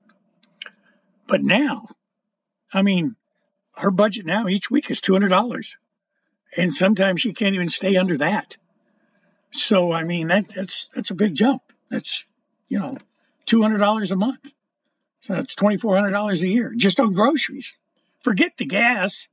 But 1.27 1.41
now, 1.41 1.87
I 2.73 2.81
mean, 2.81 3.15
her 3.77 3.91
budget 3.91 4.25
now 4.25 4.47
each 4.47 4.69
week 4.69 4.91
is 4.91 5.01
two 5.01 5.13
hundred 5.13 5.29
dollars, 5.29 5.77
and 6.57 6.73
sometimes 6.73 7.21
she 7.21 7.33
can't 7.33 7.55
even 7.55 7.69
stay 7.69 7.97
under 7.97 8.17
that. 8.17 8.57
So 9.51 9.91
I 9.91 10.03
mean 10.03 10.27
that 10.27 10.47
that's 10.49 10.89
that's 10.93 11.11
a 11.11 11.15
big 11.15 11.35
jump. 11.35 11.61
That's 11.89 12.25
you 12.69 12.79
know 12.79 12.97
two 13.45 13.61
hundred 13.61 13.79
dollars 13.79 14.11
a 14.11 14.15
month. 14.15 14.53
So 15.21 15.33
that's 15.33 15.55
twenty 15.55 15.77
four 15.77 15.95
hundred 15.95 16.11
dollars 16.11 16.41
a 16.41 16.47
year 16.47 16.73
just 16.75 16.99
on 16.99 17.13
groceries. 17.13 17.75
Forget 18.21 18.57
the 18.57 18.65
gas, 18.65 19.27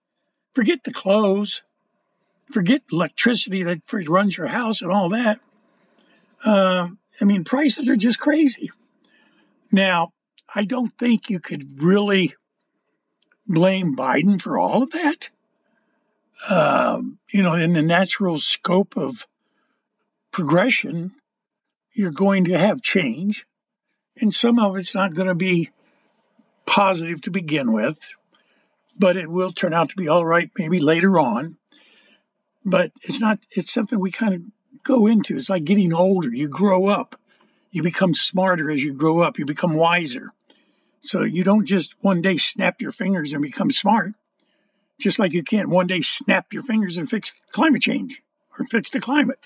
forget 0.54 0.82
the 0.82 0.92
clothes, 0.92 1.62
forget 2.50 2.82
electricity 2.92 3.64
that 3.64 3.82
runs 4.08 4.36
your 4.36 4.46
house 4.46 4.82
and 4.82 4.90
all 4.90 5.10
that. 5.10 5.40
Uh, 6.44 6.88
I 7.20 7.24
mean, 7.24 7.44
prices 7.44 7.88
are 7.88 7.96
just 7.96 8.18
crazy. 8.18 8.70
Now, 9.72 10.12
I 10.52 10.64
don't 10.64 10.92
think 10.92 11.30
you 11.30 11.40
could 11.40 11.82
really 11.82 12.34
blame 13.46 13.96
Biden 13.96 14.40
for 14.40 14.58
all 14.58 14.82
of 14.82 14.90
that. 14.92 15.30
Um, 16.48 17.18
you 17.32 17.42
know, 17.42 17.54
in 17.54 17.72
the 17.72 17.82
natural 17.82 18.38
scope 18.38 18.96
of 18.96 19.26
progression, 20.30 21.12
you're 21.92 22.10
going 22.12 22.44
to 22.44 22.58
have 22.58 22.80
change, 22.80 23.46
and 24.20 24.32
some 24.32 24.58
of 24.58 24.76
it's 24.76 24.94
not 24.94 25.14
going 25.14 25.28
to 25.28 25.34
be 25.34 25.70
positive 26.64 27.22
to 27.22 27.30
begin 27.30 27.72
with, 27.72 27.98
but 28.98 29.16
it 29.16 29.28
will 29.28 29.50
turn 29.50 29.74
out 29.74 29.90
to 29.90 29.96
be 29.96 30.08
all 30.08 30.24
right 30.24 30.50
maybe 30.58 30.80
later 30.80 31.18
on. 31.18 31.56
But 32.64 32.92
it's 33.02 33.20
not, 33.20 33.38
it's 33.50 33.72
something 33.72 33.98
we 33.98 34.10
kind 34.10 34.34
of 34.34 34.42
go 34.84 35.06
into. 35.06 35.36
It's 35.36 35.50
like 35.50 35.64
getting 35.64 35.94
older. 35.94 36.28
You 36.28 36.48
grow 36.48 36.86
up, 36.86 37.16
you 37.70 37.82
become 37.82 38.14
smarter 38.14 38.70
as 38.70 38.82
you 38.82 38.94
grow 38.94 39.20
up, 39.20 39.38
you 39.38 39.46
become 39.46 39.74
wiser. 39.74 40.32
So 41.00 41.22
you 41.22 41.44
don't 41.44 41.66
just 41.66 41.94
one 42.00 42.22
day 42.22 42.36
snap 42.36 42.80
your 42.80 42.92
fingers 42.92 43.32
and 43.32 43.42
become 43.42 43.70
smart, 43.70 44.12
just 44.98 45.18
like 45.18 45.32
you 45.32 45.42
can't 45.42 45.68
one 45.68 45.86
day 45.86 46.00
snap 46.00 46.52
your 46.52 46.62
fingers 46.62 46.96
and 46.96 47.08
fix 47.08 47.32
climate 47.52 47.82
change 47.82 48.22
or 48.58 48.66
fix 48.66 48.90
the 48.90 49.00
climate. 49.00 49.38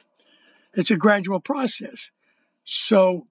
It's 0.75 0.91
a 0.91 0.97
gradual 0.97 1.41
process. 1.41 2.11
So 2.65 3.27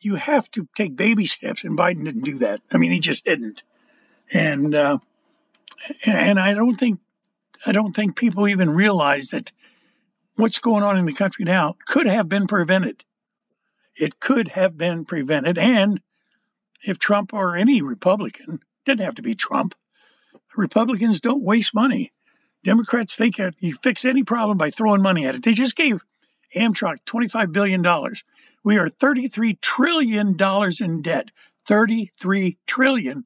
you 0.00 0.16
have 0.16 0.50
to 0.52 0.68
take 0.76 0.96
baby 0.96 1.26
steps, 1.26 1.64
and 1.64 1.78
Biden 1.78 2.04
didn't 2.04 2.24
do 2.24 2.38
that. 2.38 2.60
I 2.70 2.78
mean, 2.78 2.92
he 2.92 3.00
just 3.00 3.24
didn't. 3.24 3.62
And 4.32 4.74
uh, 4.74 4.98
and 6.06 6.38
I 6.38 6.54
don't 6.54 6.76
think 6.76 7.00
I 7.66 7.72
don't 7.72 7.94
think 7.94 8.16
people 8.16 8.48
even 8.48 8.70
realize 8.70 9.30
that 9.30 9.50
what's 10.36 10.58
going 10.58 10.82
on 10.84 10.96
in 10.96 11.04
the 11.04 11.12
country 11.12 11.44
now 11.44 11.76
could 11.86 12.06
have 12.06 12.28
been 12.28 12.46
prevented. 12.46 13.04
It 13.96 14.18
could 14.18 14.48
have 14.48 14.76
been 14.76 15.04
prevented, 15.04 15.58
and 15.58 16.00
if 16.82 16.98
Trump 16.98 17.32
or 17.32 17.56
any 17.56 17.80
Republican 17.82 18.60
didn't 18.84 19.04
have 19.04 19.14
to 19.16 19.22
be 19.22 19.34
Trump, 19.34 19.74
Republicans 20.56 21.20
don't 21.20 21.42
waste 21.42 21.74
money. 21.74 22.12
Democrats 22.62 23.16
think 23.16 23.36
that 23.36 23.54
you 23.60 23.74
fix 23.74 24.04
any 24.04 24.24
problem 24.24 24.56
by 24.56 24.70
throwing 24.70 25.02
money 25.02 25.26
at 25.26 25.34
it. 25.34 25.42
They 25.42 25.52
just 25.52 25.76
gave 25.76 26.02
Amtrak 26.56 27.04
$25 27.06 27.52
billion. 27.52 27.82
We 28.62 28.78
are 28.78 28.88
$33 28.88 29.60
trillion 29.60 30.36
in 30.80 31.02
debt. 31.02 31.30
33 31.66 32.58
trillion. 32.66 33.24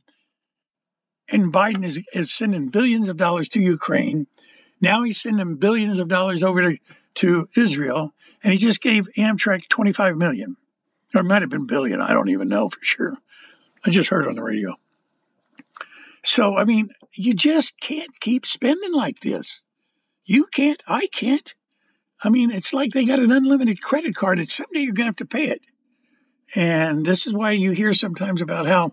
And 1.30 1.52
Biden 1.52 1.84
is, 1.84 2.00
is 2.12 2.32
sending 2.32 2.68
billions 2.68 3.08
of 3.08 3.16
dollars 3.16 3.50
to 3.50 3.60
Ukraine. 3.60 4.26
Now 4.80 5.02
he's 5.02 5.20
sending 5.20 5.56
billions 5.56 5.98
of 5.98 6.08
dollars 6.08 6.42
over 6.42 6.62
to, 6.62 6.78
to 7.16 7.48
Israel. 7.56 8.12
And 8.42 8.52
he 8.52 8.58
just 8.58 8.80
gave 8.80 9.08
Amtrak 9.16 9.68
25 9.68 10.16
million. 10.16 10.56
Or 11.14 11.20
it 11.20 11.24
might 11.24 11.42
have 11.42 11.50
been 11.50 11.66
billion. 11.66 12.00
I 12.00 12.12
don't 12.12 12.28
even 12.28 12.48
know 12.48 12.68
for 12.68 12.82
sure. 12.82 13.16
I 13.84 13.90
just 13.90 14.10
heard 14.10 14.26
on 14.26 14.34
the 14.34 14.42
radio. 14.42 14.74
So, 16.24 16.56
I 16.56 16.64
mean, 16.64 16.90
you 17.14 17.34
just 17.34 17.80
can't 17.80 18.18
keep 18.20 18.46
spending 18.46 18.92
like 18.92 19.20
this. 19.20 19.62
You 20.24 20.46
can't. 20.46 20.82
I 20.86 21.06
can't. 21.06 21.54
I 22.22 22.30
mean, 22.30 22.50
it's 22.50 22.74
like 22.74 22.92
they 22.92 23.04
got 23.04 23.20
an 23.20 23.30
unlimited 23.30 23.80
credit 23.80 24.14
card, 24.14 24.38
and 24.38 24.48
someday 24.48 24.80
you're 24.80 24.92
going 24.92 25.06
to 25.06 25.10
have 25.10 25.16
to 25.16 25.26
pay 25.26 25.44
it. 25.44 25.62
And 26.54 27.04
this 27.04 27.26
is 27.26 27.32
why 27.32 27.52
you 27.52 27.70
hear 27.72 27.94
sometimes 27.94 28.42
about 28.42 28.66
how 28.66 28.92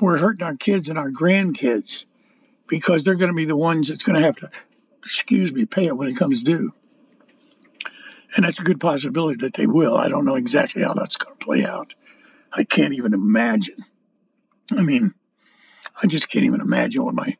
we're 0.00 0.18
hurting 0.18 0.46
our 0.46 0.54
kids 0.54 0.88
and 0.88 0.98
our 0.98 1.10
grandkids 1.10 2.04
because 2.68 3.04
they're 3.04 3.14
going 3.14 3.30
to 3.30 3.36
be 3.36 3.46
the 3.46 3.56
ones 3.56 3.88
that's 3.88 4.02
going 4.02 4.18
to 4.18 4.24
have 4.24 4.36
to, 4.36 4.50
excuse 5.02 5.52
me, 5.52 5.64
pay 5.64 5.86
it 5.86 5.96
when 5.96 6.08
it 6.08 6.16
comes 6.16 6.42
due. 6.42 6.72
And 8.36 8.44
that's 8.44 8.60
a 8.60 8.64
good 8.64 8.80
possibility 8.80 9.38
that 9.38 9.54
they 9.54 9.66
will. 9.66 9.96
I 9.96 10.08
don't 10.08 10.26
know 10.26 10.34
exactly 10.34 10.82
how 10.82 10.92
that's 10.92 11.16
going 11.16 11.38
to 11.38 11.44
play 11.44 11.64
out. 11.64 11.94
I 12.52 12.64
can't 12.64 12.94
even 12.94 13.14
imagine. 13.14 13.84
I 14.76 14.82
mean, 14.82 15.14
I 16.02 16.06
just 16.06 16.30
can't 16.30 16.44
even 16.44 16.60
imagine 16.60 17.04
what 17.04 17.14
my 17.14 17.36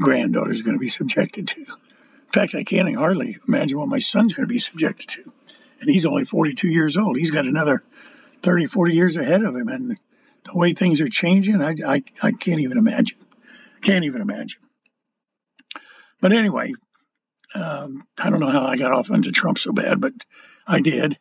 granddaughter 0.00 0.50
is 0.50 0.62
going 0.62 0.76
to 0.76 0.80
be 0.80 0.88
subjected 0.88 1.48
to. 1.48 1.60
In 1.60 2.32
fact, 2.32 2.54
I 2.54 2.62
can't 2.62 2.94
hardly 2.94 3.38
imagine 3.46 3.78
what 3.78 3.88
my 3.88 3.98
son's 3.98 4.34
going 4.34 4.46
to 4.46 4.52
be 4.52 4.58
subjected 4.58 5.08
to. 5.10 5.32
And 5.80 5.90
he's 5.90 6.06
only 6.06 6.24
42 6.24 6.68
years 6.68 6.96
old. 6.96 7.16
He's 7.16 7.30
got 7.30 7.46
another 7.46 7.82
30, 8.42 8.66
40 8.66 8.94
years 8.94 9.16
ahead 9.16 9.42
of 9.42 9.54
him. 9.54 9.68
And 9.68 9.90
the 10.44 10.58
way 10.58 10.72
things 10.72 11.00
are 11.00 11.08
changing, 11.08 11.62
I, 11.62 11.74
I, 11.86 12.02
I 12.22 12.32
can't 12.32 12.60
even 12.60 12.78
imagine. 12.78 13.18
Can't 13.80 14.04
even 14.04 14.20
imagine. 14.20 14.60
But 16.20 16.32
anyway, 16.32 16.74
um, 17.54 18.06
I 18.18 18.30
don't 18.30 18.40
know 18.40 18.50
how 18.50 18.66
I 18.66 18.76
got 18.76 18.92
off 18.92 19.10
into 19.10 19.30
Trump 19.30 19.58
so 19.58 19.72
bad, 19.72 20.00
but 20.00 20.12
I 20.66 20.80
did. 20.80 21.16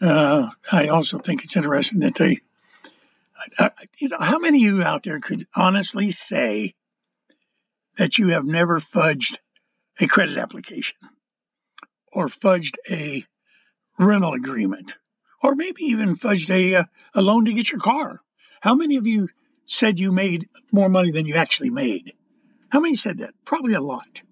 Uh, 0.00 0.50
I 0.70 0.88
also 0.88 1.18
think 1.18 1.44
it's 1.44 1.56
interesting 1.56 2.00
that 2.00 2.14
they, 2.14 2.40
You 3.98 4.08
know, 4.08 4.18
how 4.20 4.38
many 4.38 4.66
of 4.66 4.74
you 4.74 4.82
out 4.82 5.02
there 5.02 5.20
could 5.20 5.44
honestly 5.54 6.10
say 6.10 6.74
that 7.98 8.18
you 8.18 8.28
have 8.28 8.44
never 8.44 8.80
fudged 8.80 9.36
a 10.00 10.06
credit 10.06 10.38
application 10.38 10.96
or 12.12 12.26
fudged 12.26 12.76
a 12.90 13.24
rental 13.98 14.34
agreement 14.34 14.96
or 15.42 15.54
maybe 15.54 15.82
even 15.84 16.14
fudged 16.14 16.50
a, 16.50 16.76
uh, 16.76 16.84
a 17.14 17.22
loan 17.22 17.44
to 17.44 17.52
get 17.52 17.70
your 17.70 17.80
car. 17.80 18.20
How 18.60 18.74
many 18.74 18.96
of 18.96 19.06
you 19.06 19.28
said 19.66 19.98
you 19.98 20.10
made 20.10 20.46
more 20.72 20.88
money 20.88 21.10
than 21.10 21.26
you 21.26 21.34
actually 21.36 21.70
made? 21.70 22.14
How 22.70 22.80
many 22.80 22.94
said 22.94 23.18
that? 23.18 23.34
Probably 23.44 23.74
a 23.74 23.80
lot. 23.80 24.22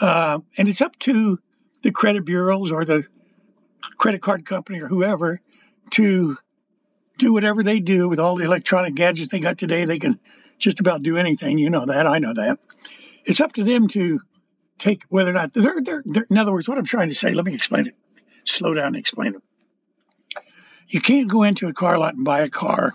Uh, 0.00 0.40
and 0.58 0.68
it's 0.68 0.82
up 0.82 0.98
to 1.00 1.38
the 1.82 1.92
credit 1.92 2.24
bureaus 2.24 2.72
or 2.72 2.84
the 2.84 3.06
credit 3.96 4.20
card 4.20 4.44
company 4.44 4.80
or 4.80 4.88
whoever 4.88 5.40
to 5.92 6.36
do 7.18 7.32
whatever 7.32 7.62
they 7.62 7.80
do 7.80 8.08
with 8.08 8.18
all 8.18 8.36
the 8.36 8.44
electronic 8.44 8.94
gadgets 8.94 9.28
they 9.28 9.40
got 9.40 9.58
today. 9.58 9.84
They 9.84 9.98
can 9.98 10.18
just 10.58 10.80
about 10.80 11.02
do 11.02 11.16
anything. 11.16 11.58
You 11.58 11.70
know 11.70 11.86
that. 11.86 12.06
I 12.06 12.18
know 12.18 12.34
that. 12.34 12.58
It's 13.24 13.40
up 13.40 13.52
to 13.54 13.64
them 13.64 13.88
to 13.88 14.20
take 14.78 15.02
whether 15.08 15.30
or 15.30 15.34
not 15.34 15.54
they're, 15.54 15.80
they're, 15.82 16.02
they're, 16.04 16.26
in 16.28 16.38
other 16.38 16.52
words, 16.52 16.68
what 16.68 16.78
I'm 16.78 16.84
trying 16.84 17.08
to 17.08 17.14
say, 17.14 17.32
let 17.32 17.44
me 17.44 17.54
explain 17.54 17.86
it. 17.86 17.96
Slow 18.44 18.74
down 18.74 18.88
and 18.88 18.96
explain 18.96 19.34
it. 19.34 19.42
You 20.88 21.00
can't 21.00 21.30
go 21.30 21.44
into 21.44 21.68
a 21.68 21.72
car 21.72 21.98
lot 21.98 22.14
and 22.14 22.24
buy 22.24 22.40
a 22.40 22.50
car. 22.50 22.92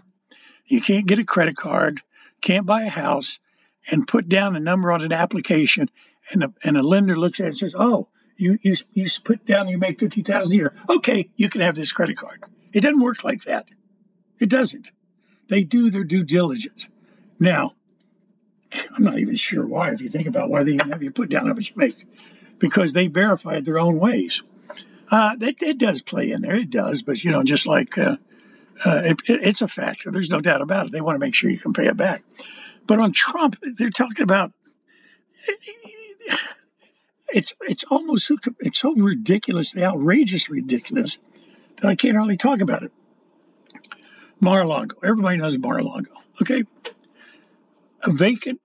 You 0.68 0.82
can't 0.82 1.08
get 1.08 1.18
a 1.18 1.26
credit 1.26 1.56
card, 1.56 2.02
can't 2.42 2.66
buy 2.66 2.84
a 2.84 2.90
house, 2.90 3.40
and 3.90 4.08
put 4.08 4.30
down 4.30 4.56
a 4.56 4.60
number 4.60 4.92
on 4.92 5.02
an 5.02 5.12
application, 5.12 5.90
and 6.32 6.44
a, 6.44 6.54
and 6.64 6.78
a 6.78 6.84
lender 6.84 7.18
looks 7.18 7.40
at 7.40 7.46
it 7.46 7.50
and 7.50 7.58
says, 7.58 7.76
"Oh, 7.76 8.10
you 8.38 8.60
you, 8.62 8.76
you 8.94 9.08
put 9.24 9.46
down 9.46 9.68
you 9.68 9.80
make 9.80 10.00
fifty 10.00 10.22
thousand 10.22 10.54
a 10.54 10.58
year. 10.58 10.74
Okay, 10.88 11.32
you 11.36 11.50
can 11.50 11.62
have 11.62 11.76
this 11.76 11.92
credit 11.92 12.18
card." 12.18 12.44
It 12.72 12.82
doesn't 12.82 13.00
work 13.00 13.24
like 13.24 13.46
that. 13.46 13.68
It 14.40 14.50
doesn't. 14.50 14.92
They 15.48 15.64
do 15.64 15.90
their 15.90 16.04
due 16.04 16.24
diligence. 16.24 16.88
Now, 17.40 17.74
I'm 18.96 19.04
not 19.04 19.20
even 19.20 19.36
sure 19.36 19.66
why. 19.66 19.92
If 19.92 20.02
you 20.02 20.10
think 20.10 20.28
about 20.28 20.50
why 20.50 20.64
they 20.64 20.74
even 20.74 20.92
have 20.92 21.04
you 21.04 21.12
put 21.12 21.30
down 21.30 21.48
how 21.48 21.54
much 21.54 21.70
you 21.70 21.76
make, 21.76 22.06
because 22.60 22.94
they 22.94 23.08
verified 23.08 23.66
their 23.66 23.80
own 23.80 24.00
ways. 24.00 24.44
Uh, 25.12 25.36
it, 25.42 25.62
it, 25.62 25.78
does 25.80 26.04
play 26.04 26.32
in 26.32 26.42
there. 26.42 26.56
It 26.56 26.70
does, 26.70 27.02
but 27.02 27.24
you 27.24 27.32
know, 27.32 27.44
just 27.44 27.66
like 27.66 27.98
uh, 27.98 28.18
uh, 28.86 29.02
it, 29.06 29.22
it's 29.28 29.64
a 29.64 29.68
factor. 29.68 30.12
There's 30.12 30.30
no 30.30 30.40
doubt 30.40 30.62
about 30.62 30.86
it. 30.86 30.92
They 30.92 31.02
want 31.02 31.16
to 31.16 31.20
make 31.20 31.34
sure 31.34 31.50
you 31.50 31.58
can 31.58 31.74
pay 31.74 31.88
it 31.88 31.98
back. 31.98 32.24
But 32.86 33.00
on 33.00 33.12
Trump, 33.12 33.56
they're 33.78 33.90
talking 33.90 34.24
about 34.24 34.52
it's 37.30 37.54
it's 37.62 37.86
almost 37.86 38.32
it's 38.60 38.80
so 38.80 38.94
ridiculously 38.94 39.84
outrageous 39.84 40.50
ridiculous 40.50 41.18
that 41.78 41.88
I 41.88 41.96
can't 41.96 42.18
hardly 42.18 42.38
talk 42.38 42.62
about 42.62 42.84
it. 42.84 42.92
Mar-a-Lago. 44.42 44.98
Everybody 45.04 45.38
knows 45.38 45.58
Mar-a-Lago. 45.58 46.12
Okay, 46.42 46.64
a 48.04 48.12
vacant 48.12 48.60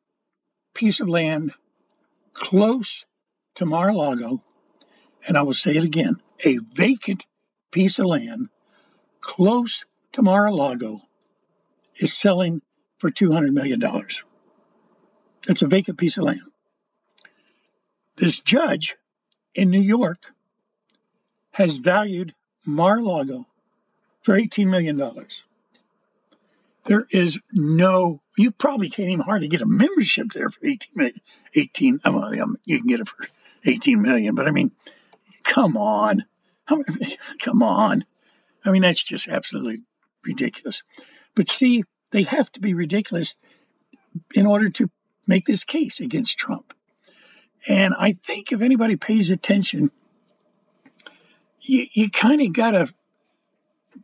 piece 0.74 1.00
of 1.00 1.08
land 1.08 1.52
close 2.32 3.04
to 3.56 3.66
Mar-a-Lago, 3.66 4.42
and 5.26 5.36
I 5.36 5.42
will 5.42 5.54
say 5.54 5.76
it 5.76 5.84
again: 5.84 6.20
a 6.44 6.58
vacant 6.58 7.26
piece 7.70 7.98
of 7.98 8.06
land 8.06 8.48
close 9.20 9.84
to 10.12 10.22
Mar-a-Lago 10.22 11.00
is 11.96 12.16
selling 12.16 12.62
for 12.98 13.10
$200 13.10 13.52
million. 13.52 13.80
That's 15.46 15.62
a 15.62 15.66
vacant 15.66 15.98
piece 15.98 16.18
of 16.18 16.24
land. 16.24 16.40
This 18.16 18.40
judge 18.40 18.96
in 19.54 19.70
New 19.70 19.80
York 19.80 20.32
has 21.52 21.78
valued 21.78 22.34
Mar-a-Lago 22.64 23.46
for 24.22 24.34
$18 24.34 24.68
million. 24.68 24.98
There 26.84 27.06
is 27.10 27.40
no, 27.52 28.20
you 28.36 28.50
probably 28.50 28.90
can't 28.90 29.08
even 29.08 29.24
hardly 29.24 29.48
get 29.48 29.62
a 29.62 29.66
membership 29.66 30.28
there 30.32 30.50
for 30.50 30.66
18 30.66 30.92
million. 30.94 31.20
18, 31.54 32.00
well, 32.04 32.42
um, 32.42 32.56
you 32.64 32.78
can 32.78 32.86
get 32.86 33.00
it 33.00 33.08
for 33.08 33.26
18 33.64 34.02
million, 34.02 34.34
but 34.34 34.46
I 34.46 34.50
mean, 34.50 34.70
come 35.42 35.76
on. 35.76 36.24
Come 37.40 37.62
on. 37.62 38.04
I 38.64 38.70
mean, 38.70 38.80
that's 38.80 39.04
just 39.04 39.28
absolutely 39.28 39.82
ridiculous. 40.24 40.82
But 41.34 41.50
see, 41.50 41.84
they 42.10 42.22
have 42.22 42.50
to 42.52 42.60
be 42.60 42.72
ridiculous 42.72 43.34
in 44.34 44.46
order 44.46 44.70
to 44.70 44.90
make 45.26 45.44
this 45.44 45.64
case 45.64 46.00
against 46.00 46.38
Trump. 46.38 46.72
And 47.68 47.94
I 47.98 48.12
think 48.12 48.52
if 48.52 48.62
anybody 48.62 48.96
pays 48.96 49.30
attention, 49.30 49.90
you, 51.60 51.86
you 51.92 52.10
kind 52.10 52.40
of 52.40 52.52
got 52.52 52.72
to 52.72 52.92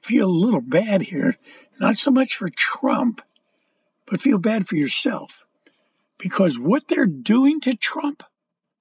feel 0.02 0.28
a 0.28 0.30
little 0.30 0.60
bad 0.60 1.02
here. 1.02 1.36
Not 1.78 1.96
so 1.96 2.10
much 2.10 2.36
for 2.36 2.48
Trump, 2.48 3.22
but 4.06 4.20
feel 4.20 4.38
bad 4.38 4.66
for 4.66 4.76
yourself. 4.76 5.46
Because 6.18 6.58
what 6.58 6.86
they're 6.88 7.06
doing 7.06 7.60
to 7.62 7.74
Trump, 7.74 8.22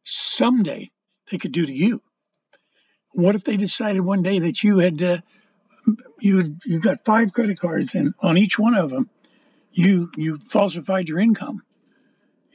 someday 0.03 0.91
they 1.31 1.37
could 1.37 1.51
do 1.51 1.65
to 1.65 1.73
you. 1.73 2.01
What 3.13 3.35
if 3.35 3.43
they 3.43 3.57
decided 3.57 4.01
one 4.01 4.23
day 4.23 4.39
that 4.39 4.63
you 4.63 4.79
had 4.79 5.01
uh, 5.01 5.17
you 6.19 6.57
you 6.65 6.79
got 6.79 7.05
five 7.05 7.33
credit 7.33 7.59
cards, 7.59 7.95
and 7.95 8.13
on 8.19 8.37
each 8.37 8.59
one 8.59 8.75
of 8.75 8.89
them, 8.89 9.09
you 9.71 10.11
you 10.15 10.37
falsified 10.37 11.09
your 11.09 11.19
income. 11.19 11.63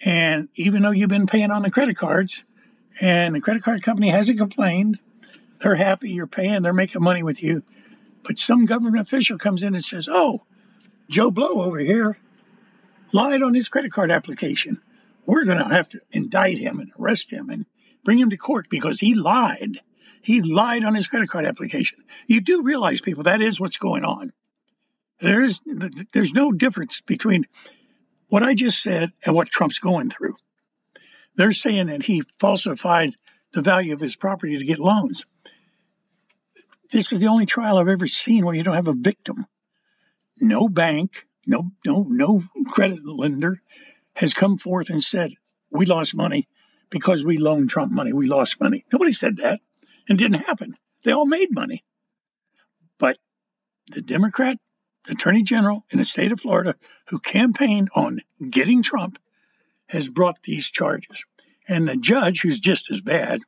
And 0.04 0.48
even 0.54 0.82
though 0.82 0.90
you've 0.90 1.08
been 1.08 1.26
paying 1.26 1.50
on 1.50 1.62
the 1.62 1.70
credit 1.70 1.96
cards, 1.96 2.44
and 3.00 3.34
the 3.34 3.40
credit 3.40 3.62
card 3.62 3.82
company 3.82 4.08
hasn't 4.08 4.38
complained, 4.38 4.98
they're 5.60 5.74
happy 5.74 6.10
you're 6.10 6.26
paying, 6.26 6.62
they're 6.62 6.72
making 6.72 7.02
money 7.02 7.22
with 7.22 7.42
you. 7.42 7.62
But 8.24 8.38
some 8.38 8.64
government 8.64 9.02
official 9.02 9.38
comes 9.38 9.62
in 9.62 9.74
and 9.74 9.84
says, 9.84 10.08
"Oh, 10.10 10.44
Joe 11.10 11.30
Blow 11.30 11.62
over 11.62 11.78
here 11.78 12.18
lied 13.12 13.42
on 13.42 13.54
his 13.54 13.68
credit 13.68 13.92
card 13.92 14.10
application. 14.10 14.80
We're 15.26 15.44
going 15.44 15.58
to 15.58 15.74
have 15.74 15.88
to 15.90 16.00
indict 16.10 16.58
him 16.58 16.80
and 16.80 16.90
arrest 16.98 17.30
him 17.30 17.50
and 17.50 17.66
bring 18.02 18.18
him 18.18 18.30
to 18.30 18.36
court 18.36 18.68
because 18.68 18.98
he 18.98 19.14
lied." 19.14 19.78
He 20.22 20.40
lied 20.40 20.84
on 20.84 20.94
his 20.94 21.06
credit 21.06 21.28
card 21.28 21.44
application. 21.44 22.02
You 22.26 22.40
do 22.40 22.62
realize, 22.62 23.02
people, 23.02 23.24
that 23.24 23.42
is 23.42 23.60
what's 23.60 23.76
going 23.76 24.04
on. 24.04 24.32
There 25.20 25.44
is, 25.44 25.60
there's 26.12 26.32
no 26.32 26.50
difference 26.50 27.02
between 27.02 27.44
what 28.28 28.42
I 28.42 28.54
just 28.54 28.82
said 28.82 29.12
and 29.24 29.34
what 29.34 29.50
Trump's 29.50 29.80
going 29.80 30.08
through. 30.08 30.36
They're 31.36 31.52
saying 31.52 31.88
that 31.88 32.02
he 32.02 32.22
falsified 32.40 33.14
the 33.52 33.60
value 33.60 33.92
of 33.92 34.00
his 34.00 34.16
property 34.16 34.56
to 34.56 34.64
get 34.64 34.78
loans. 34.78 35.26
This 36.90 37.12
is 37.12 37.20
the 37.20 37.28
only 37.28 37.46
trial 37.46 37.78
I've 37.78 37.88
ever 37.88 38.06
seen 38.06 38.44
where 38.44 38.54
you 38.54 38.62
don't 38.62 38.74
have 38.74 38.88
a 38.88 38.94
victim. 38.94 39.46
No 40.40 40.68
bank, 40.68 41.26
no 41.46 41.70
no 41.84 42.04
no 42.08 42.42
credit 42.68 43.00
lender 43.04 43.60
has 44.16 44.34
come 44.34 44.56
forth 44.56 44.90
and 44.90 45.02
said 45.02 45.32
we 45.70 45.86
lost 45.86 46.14
money 46.14 46.48
because 46.90 47.24
we 47.24 47.38
loaned 47.38 47.70
Trump 47.70 47.92
money. 47.92 48.12
We 48.12 48.26
lost 48.26 48.60
money. 48.60 48.84
Nobody 48.92 49.12
said 49.12 49.38
that 49.38 49.60
and 50.08 50.18
didn't 50.18 50.44
happen. 50.44 50.76
They 51.02 51.12
all 51.12 51.26
made 51.26 51.52
money. 51.52 51.84
But 52.98 53.18
the 53.90 54.02
Democrat 54.02 54.58
Attorney 55.08 55.42
General 55.42 55.84
in 55.90 55.98
the 55.98 56.04
state 56.04 56.32
of 56.32 56.40
Florida, 56.40 56.74
who 57.08 57.18
campaigned 57.18 57.90
on 57.94 58.20
getting 58.50 58.82
Trump, 58.82 59.18
has 59.88 60.08
brought 60.08 60.42
these 60.42 60.70
charges. 60.70 61.24
And 61.68 61.88
the 61.88 61.96
judge, 61.96 62.42
who's 62.42 62.60
just 62.60 62.90
as 62.90 63.00
bad, 63.00 63.40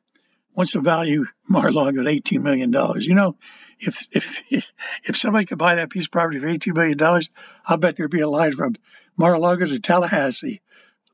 wants 0.57 0.73
to 0.73 0.81
value 0.81 1.25
Mar-a-Lago 1.47 2.01
at 2.01 2.07
$18 2.07 2.41
million. 2.41 2.73
You 2.99 3.15
know, 3.15 3.37
if, 3.79 4.07
if, 4.11 4.43
if 4.49 5.15
somebody 5.15 5.45
could 5.45 5.59
buy 5.59 5.75
that 5.75 5.89
piece 5.89 6.05
of 6.05 6.11
property 6.11 6.39
for 6.39 6.47
$18 6.47 6.73
million, 6.73 7.23
I'll 7.65 7.77
bet 7.77 7.95
there'd 7.95 8.11
be 8.11 8.21
a 8.21 8.29
line 8.29 8.53
from 8.53 8.75
Mar-a-Lago 9.17 9.67
to 9.67 9.79
Tallahassee. 9.79 10.61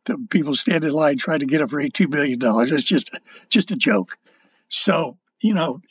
The 0.05 0.17
people 0.29 0.55
stand 0.55 0.83
in 0.83 0.91
line 0.91 1.17
trying 1.17 1.39
to 1.39 1.45
get 1.45 1.61
it 1.61 1.69
for 1.69 1.81
$18 1.81 2.09
million. 2.09 2.39
It's 2.41 2.83
just, 2.83 3.11
just 3.49 3.71
a 3.71 3.75
joke. 3.75 4.17
So 4.69 5.17
you 5.43 5.53
know, 5.53 5.81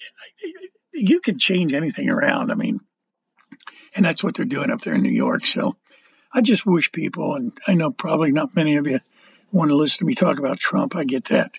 you 0.93 1.21
can 1.21 1.39
change 1.39 1.73
anything 1.75 2.09
around. 2.09 2.51
I 2.51 2.55
mean, 2.55 2.81
and 3.95 4.05
that's 4.05 4.25
what 4.25 4.35
they're 4.35 4.47
doing 4.47 4.71
up 4.71 4.81
there 4.81 4.95
in 4.95 5.03
New 5.03 5.11
York. 5.11 5.47
So 5.47 5.77
I 6.33 6.41
just 6.41 6.67
wish 6.67 6.91
people, 6.91 7.35
and 7.35 7.57
I 7.69 7.75
know 7.75 7.93
probably 7.93 8.33
not 8.33 8.57
many 8.57 8.77
of 8.77 8.87
you 8.87 9.01
want 9.53 9.71
to 9.71 9.77
listen 9.77 9.99
to 9.99 10.05
me 10.07 10.15
talk 10.15 10.39
about 10.39 10.59
Trump. 10.59 10.97
I 10.97 11.05
get 11.05 11.27
that. 11.27 11.53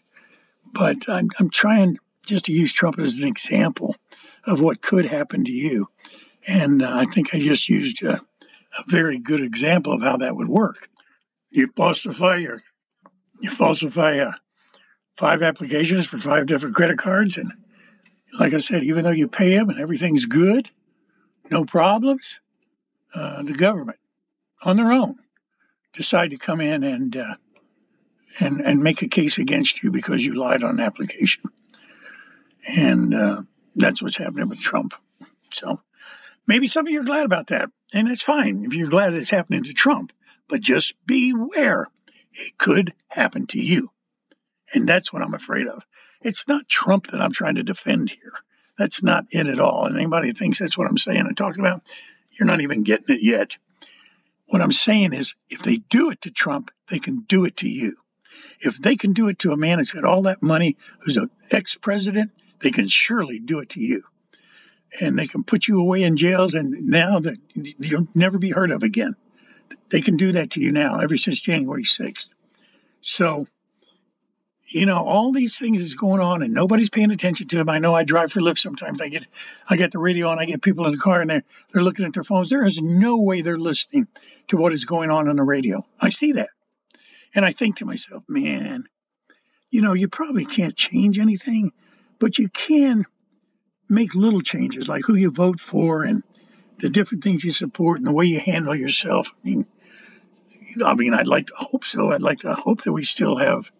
But 0.73 1.09
I'm, 1.09 1.29
I'm 1.39 1.49
trying 1.49 1.97
just 2.25 2.45
to 2.45 2.53
use 2.53 2.73
Trump 2.73 2.99
as 2.99 3.17
an 3.17 3.27
example 3.27 3.95
of 4.45 4.61
what 4.61 4.81
could 4.81 5.05
happen 5.05 5.45
to 5.45 5.51
you. 5.51 5.87
And 6.47 6.81
uh, 6.81 6.89
I 6.91 7.05
think 7.05 7.33
I 7.33 7.39
just 7.39 7.69
used 7.69 8.03
a, 8.03 8.13
a 8.13 8.83
very 8.87 9.17
good 9.17 9.41
example 9.41 9.93
of 9.93 10.01
how 10.01 10.17
that 10.17 10.35
would 10.35 10.47
work. 10.47 10.87
You 11.49 11.69
falsify 11.75 12.37
your, 12.37 12.61
you 13.41 13.49
falsify 13.49 14.19
uh, 14.19 14.31
five 15.15 15.43
applications 15.43 16.07
for 16.07 16.17
five 16.17 16.45
different 16.45 16.75
credit 16.75 16.97
cards 16.97 17.37
and 17.37 17.51
like 18.39 18.53
I 18.53 18.57
said, 18.57 18.83
even 18.83 19.03
though 19.03 19.11
you 19.11 19.27
pay 19.27 19.55
them 19.55 19.69
and 19.69 19.79
everything's 19.79 20.25
good, 20.25 20.69
no 21.51 21.65
problems, 21.65 22.39
uh, 23.13 23.43
the 23.43 23.53
government 23.53 23.99
on 24.63 24.77
their 24.77 24.91
own 24.91 25.17
decide 25.93 26.31
to 26.31 26.37
come 26.37 26.59
in 26.59 26.83
and 26.83 27.15
uh, 27.15 27.35
and 28.39 28.61
and 28.61 28.83
make 28.83 29.01
a 29.01 29.07
case 29.07 29.37
against 29.37 29.83
you 29.83 29.91
because 29.91 30.23
you 30.23 30.33
lied 30.33 30.63
on 30.63 30.71
an 30.71 30.79
application, 30.79 31.43
and 32.77 33.13
uh, 33.13 33.41
that's 33.75 34.01
what's 34.01 34.17
happening 34.17 34.49
with 34.49 34.61
Trump. 34.61 34.93
So 35.51 35.79
maybe 36.47 36.67
some 36.67 36.87
of 36.87 36.91
you 36.91 37.01
are 37.01 37.05
glad 37.05 37.25
about 37.25 37.47
that, 37.47 37.69
and 37.93 38.07
it's 38.07 38.23
fine 38.23 38.65
if 38.65 38.73
you're 38.73 38.89
glad 38.89 39.13
it's 39.13 39.29
happening 39.29 39.63
to 39.63 39.73
Trump. 39.73 40.13
But 40.49 40.61
just 40.61 40.93
beware, 41.05 41.87
it 42.33 42.57
could 42.57 42.93
happen 43.07 43.47
to 43.47 43.59
you, 43.59 43.89
and 44.73 44.87
that's 44.87 45.13
what 45.13 45.21
I'm 45.21 45.33
afraid 45.33 45.67
of. 45.67 45.85
It's 46.21 46.47
not 46.47 46.69
Trump 46.69 47.07
that 47.07 47.21
I'm 47.21 47.31
trying 47.31 47.55
to 47.55 47.63
defend 47.63 48.09
here. 48.09 48.33
That's 48.77 49.03
not 49.03 49.25
it 49.31 49.47
at 49.47 49.59
all. 49.59 49.85
And 49.85 49.97
anybody 49.97 50.29
who 50.29 50.33
thinks 50.33 50.59
that's 50.59 50.77
what 50.77 50.87
I'm 50.87 50.97
saying 50.97 51.19
and 51.19 51.37
talking 51.37 51.59
about, 51.59 51.83
you're 52.31 52.47
not 52.47 52.61
even 52.61 52.83
getting 52.83 53.15
it 53.15 53.21
yet. 53.21 53.57
What 54.47 54.61
I'm 54.61 54.71
saying 54.71 55.13
is, 55.13 55.35
if 55.49 55.61
they 55.61 55.77
do 55.77 56.11
it 56.11 56.21
to 56.21 56.31
Trump, 56.31 56.71
they 56.89 56.99
can 56.99 57.21
do 57.21 57.45
it 57.45 57.57
to 57.57 57.69
you. 57.69 57.95
If 58.59 58.77
they 58.77 58.95
can 58.95 59.13
do 59.13 59.27
it 59.27 59.39
to 59.39 59.51
a 59.51 59.57
man 59.57 59.77
who's 59.77 59.91
got 59.91 60.05
all 60.05 60.23
that 60.23 60.41
money, 60.41 60.77
who's 60.99 61.17
an 61.17 61.29
ex 61.51 61.75
president, 61.75 62.31
they 62.59 62.71
can 62.71 62.87
surely 62.87 63.39
do 63.39 63.59
it 63.59 63.69
to 63.69 63.79
you. 63.79 64.03
And 65.01 65.17
they 65.17 65.27
can 65.27 65.43
put 65.43 65.67
you 65.67 65.79
away 65.79 66.03
in 66.03 66.17
jails, 66.17 66.53
and 66.53 66.87
now 66.87 67.19
that 67.19 67.37
you'll 67.55 68.07
never 68.13 68.37
be 68.37 68.51
heard 68.51 68.71
of 68.71 68.83
again. 68.83 69.15
They 69.89 70.01
can 70.01 70.17
do 70.17 70.33
that 70.33 70.51
to 70.51 70.61
you 70.61 70.71
now, 70.71 70.99
ever 70.99 71.17
since 71.17 71.41
January 71.41 71.83
6th. 71.83 72.33
So 73.01 73.47
you 74.73 74.87
know, 74.87 75.05
all 75.05 75.31
these 75.31 75.59
things 75.59 75.81
is 75.81 75.93
going 75.93 76.19
on 76.19 76.41
and 76.41 76.53
nobody's 76.53 76.89
paying 76.89 77.11
attention 77.11 77.47
to 77.47 77.57
them. 77.57 77.69
I 77.69 77.77
know 77.77 77.93
I 77.93 78.03
drive 78.03 78.31
for 78.31 78.41
Lyft 78.41 78.57
sometimes. 78.57 79.01
I 79.01 79.09
get 79.09 79.27
I 79.69 79.75
get 79.75 79.91
the 79.91 79.99
radio 79.99 80.29
on, 80.29 80.39
I 80.39 80.45
get 80.45 80.63
people 80.63 80.85
in 80.85 80.91
the 80.91 80.97
car 80.97 81.21
and 81.21 81.29
they're 81.29 81.43
they're 81.71 81.83
looking 81.83 82.05
at 82.05 82.13
their 82.13 82.23
phones. 82.23 82.49
There 82.49 82.65
is 82.65 82.81
no 82.81 83.21
way 83.21 83.41
they're 83.41 83.57
listening 83.57 84.07
to 84.47 84.57
what 84.57 84.73
is 84.73 84.85
going 84.85 85.11
on 85.11 85.29
on 85.29 85.35
the 85.35 85.43
radio. 85.43 85.85
I 85.99 86.09
see 86.09 86.33
that. 86.33 86.49
And 87.35 87.43
I 87.45 87.51
think 87.51 87.77
to 87.77 87.85
myself, 87.85 88.23
man, 88.27 88.85
you 89.71 89.81
know, 89.81 89.93
you 89.93 90.07
probably 90.07 90.45
can't 90.45 90.75
change 90.75 91.17
anything, 91.17 91.71
but 92.19 92.37
you 92.37 92.47
can 92.49 93.05
make 93.89 94.15
little 94.15 94.41
changes 94.41 94.87
like 94.87 95.03
who 95.05 95.15
you 95.15 95.31
vote 95.31 95.59
for 95.59 96.03
and 96.03 96.23
the 96.79 96.89
different 96.89 97.23
things 97.23 97.43
you 97.43 97.51
support 97.51 97.97
and 97.97 98.07
the 98.07 98.13
way 98.13 98.25
you 98.25 98.39
handle 98.39 98.75
yourself. 98.75 99.31
I 99.43 99.47
mean, 99.47 99.65
I 100.83 100.95
mean, 100.95 101.13
I'd 101.13 101.27
like 101.27 101.47
to 101.47 101.55
hope 101.55 101.85
so. 101.85 102.11
I'd 102.11 102.21
like 102.21 102.39
to 102.39 102.53
hope 102.53 102.81
that 102.83 102.93
we 102.93 103.03
still 103.03 103.37
have, 103.37 103.71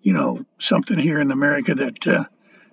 you 0.00 0.12
know, 0.12 0.44
something 0.58 0.98
here 0.98 1.20
in 1.20 1.30
America 1.30 1.74
that 1.74 2.06
uh, 2.06 2.24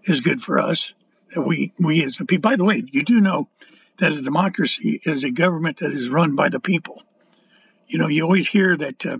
is 0.03 0.21
good 0.21 0.41
for 0.41 0.59
us. 0.59 0.93
That 1.33 1.41
we, 1.41 1.73
we 1.79 2.03
as 2.03 2.17
the 2.17 2.25
people. 2.25 2.49
By 2.49 2.55
the 2.55 2.65
way, 2.65 2.83
you 2.91 3.03
do 3.03 3.21
know 3.21 3.49
that 3.97 4.13
a 4.13 4.21
democracy 4.21 4.99
is 5.03 5.23
a 5.23 5.31
government 5.31 5.77
that 5.77 5.91
is 5.91 6.09
run 6.09 6.35
by 6.35 6.49
the 6.49 6.59
people. 6.59 7.03
You 7.87 7.99
know, 7.99 8.07
you 8.07 8.23
always 8.23 8.47
hear 8.47 8.75
that 8.75 9.05
uh, 9.05 9.17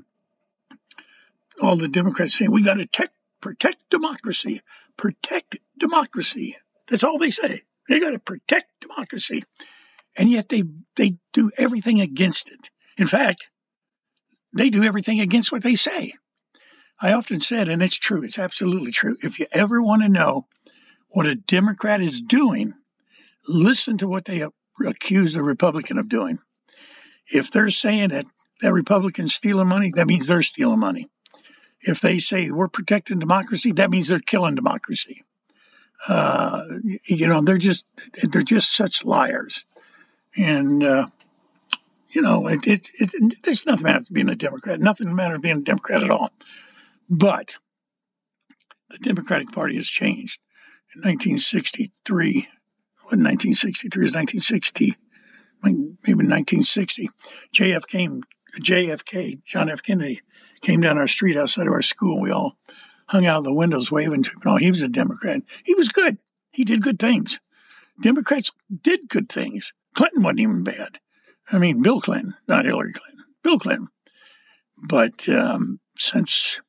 all 1.62 1.76
the 1.76 1.88
Democrats 1.88 2.38
saying 2.38 2.52
we 2.52 2.63
got 2.63 2.76
to 2.76 2.86
te- 2.86 3.06
protect 3.41 3.89
democracy, 3.89 4.62
protect 4.98 5.58
democracy. 5.78 6.56
That's 6.88 7.04
all 7.04 7.17
they 7.17 7.30
say. 7.30 7.63
They 7.88 8.00
got 8.00 8.12
to 8.12 8.19
protect 8.19 8.67
democracy, 8.82 9.43
and 10.17 10.30
yet 10.30 10.50
they 10.50 10.63
they 10.95 11.17
do 11.34 11.52
everything 11.58 12.02
against 12.02 12.50
it. 12.50 12.69
In 12.98 13.08
fact, 13.08 13.50
they 14.54 14.69
do 14.69 14.84
everything 14.84 15.19
against 15.19 15.52
what 15.52 15.63
they 15.63 15.76
say. 15.76 16.13
I 17.02 17.13
often 17.13 17.39
said, 17.39 17.69
and 17.69 17.82
it's 17.82 17.98
true, 17.98 18.24
it's 18.24 18.39
absolutely 18.39 18.91
true. 18.91 19.15
If 19.22 19.39
you 19.39 19.48
ever 19.52 19.82
want 19.82 20.04
to 20.04 20.10
know 20.10 20.48
what 21.10 21.28
a 21.28 21.36
Democrat 21.36 22.02
is 22.02 22.22
doing, 22.22 22.74
listen 23.48 24.00
to 24.00 24.08
what 24.08 24.26
they 24.26 24.45
accuse 24.86 25.34
the 25.34 25.41
Republican 25.41 25.98
of 25.98 26.10
doing. 26.10 26.39
If 27.32 27.52
they're 27.52 27.69
saying 27.69 28.10
that 28.10 28.26
that 28.62 28.74
Republican's 28.74 29.34
stealing 29.34 29.67
money, 29.67 29.91
that 29.95 30.08
means 30.08 30.28
they're 30.28 30.41
stealing 30.41 30.80
money. 30.80 31.10
If 31.82 32.02
they 32.02 32.20
say 32.20 32.52
we're 32.52 32.68
protecting 32.68 33.20
democracy, 33.20 33.74
that 33.74 33.89
means 33.89 34.08
they're 34.08 34.20
killing 34.20 34.56
democracy. 34.56 35.24
Uh, 36.08 36.63
you 37.06 37.28
know, 37.28 37.42
they're 37.42 37.58
just 37.58 37.86
they're 38.24 38.42
just 38.42 38.74
such 38.74 39.04
liars, 39.04 39.65
and 40.38 40.84
uh, 40.84 41.08
you 42.12 42.22
know, 42.22 42.48
it, 42.48 42.65
it, 42.68 42.89
it, 42.94 43.44
there's 43.44 43.65
nothing 43.65 43.84
matter 43.84 44.06
being 44.12 44.30
a 44.30 44.36
Democrat, 44.36 44.80
nothing 44.80 45.13
matter 45.13 45.39
being 45.39 45.58
a 45.58 45.62
Democrat 45.62 46.04
at 46.04 46.10
all. 46.10 46.32
But 47.10 47.58
the 48.89 48.98
Democratic 49.00 49.52
Party 49.52 49.76
has 49.76 49.88
changed. 49.88 50.39
In 50.96 51.02
1963, 51.02 52.48
what 53.04 53.18
1963 53.18 54.06
is 54.06 54.13
1960, 54.15 54.96
maybe 55.62 56.26
1960, 56.26 57.10
JFK, 57.54 58.22
JFK, 58.54 59.44
John 59.44 59.70
F. 59.70 59.84
Kennedy, 59.84 60.22
came 60.62 60.82
down 60.82 60.98
our 60.98 61.08
street 61.08 61.38
outside 61.38 61.68
of 61.68 61.74
our 61.74 61.82
school. 61.82 62.22
We 62.22 62.32
all 62.32 62.58
hung 63.08 63.26
out 63.26 63.44
the 63.44 63.54
windows 63.54 63.92
waving 63.92 64.24
to 64.24 64.32
him. 64.32 64.42
No, 64.46 64.56
he 64.58 64.72
was 64.72 64.82
a 64.82 64.90
Democrat. 64.90 65.42
He 65.64 65.76
was 65.76 65.90
good. 65.90 66.18
He 66.52 66.64
did 66.64 66.82
good 66.82 67.00
things. 67.00 67.40
Democrats 68.02 68.52
did 68.82 69.08
good 69.08 69.30
things. 69.30 69.74
Clinton 69.94 70.24
wasn't 70.24 70.40
even 70.42 70.64
bad. 70.64 71.00
I 71.52 71.60
mean, 71.60 71.82
Bill 71.82 72.02
Clinton, 72.02 72.36
not 72.48 72.66
Hillary 72.66 72.94
Clinton, 72.94 73.26
Bill 73.44 73.60
Clinton. 73.60 73.88
But 74.88 75.28
um, 75.28 75.80
since 75.98 76.62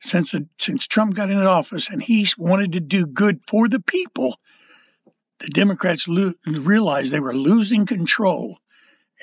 since 0.00 0.32
the, 0.32 0.46
since 0.58 0.86
Trump 0.86 1.14
got 1.14 1.30
into 1.30 1.46
office 1.46 1.88
and 1.88 2.02
he 2.02 2.26
wanted 2.38 2.72
to 2.72 2.80
do 2.80 3.06
good 3.06 3.40
for 3.48 3.68
the 3.68 3.80
people, 3.80 4.38
the 5.38 5.48
Democrats 5.48 6.06
lo- 6.06 6.34
realized 6.46 7.12
they 7.12 7.20
were 7.20 7.34
losing 7.34 7.86
control, 7.86 8.58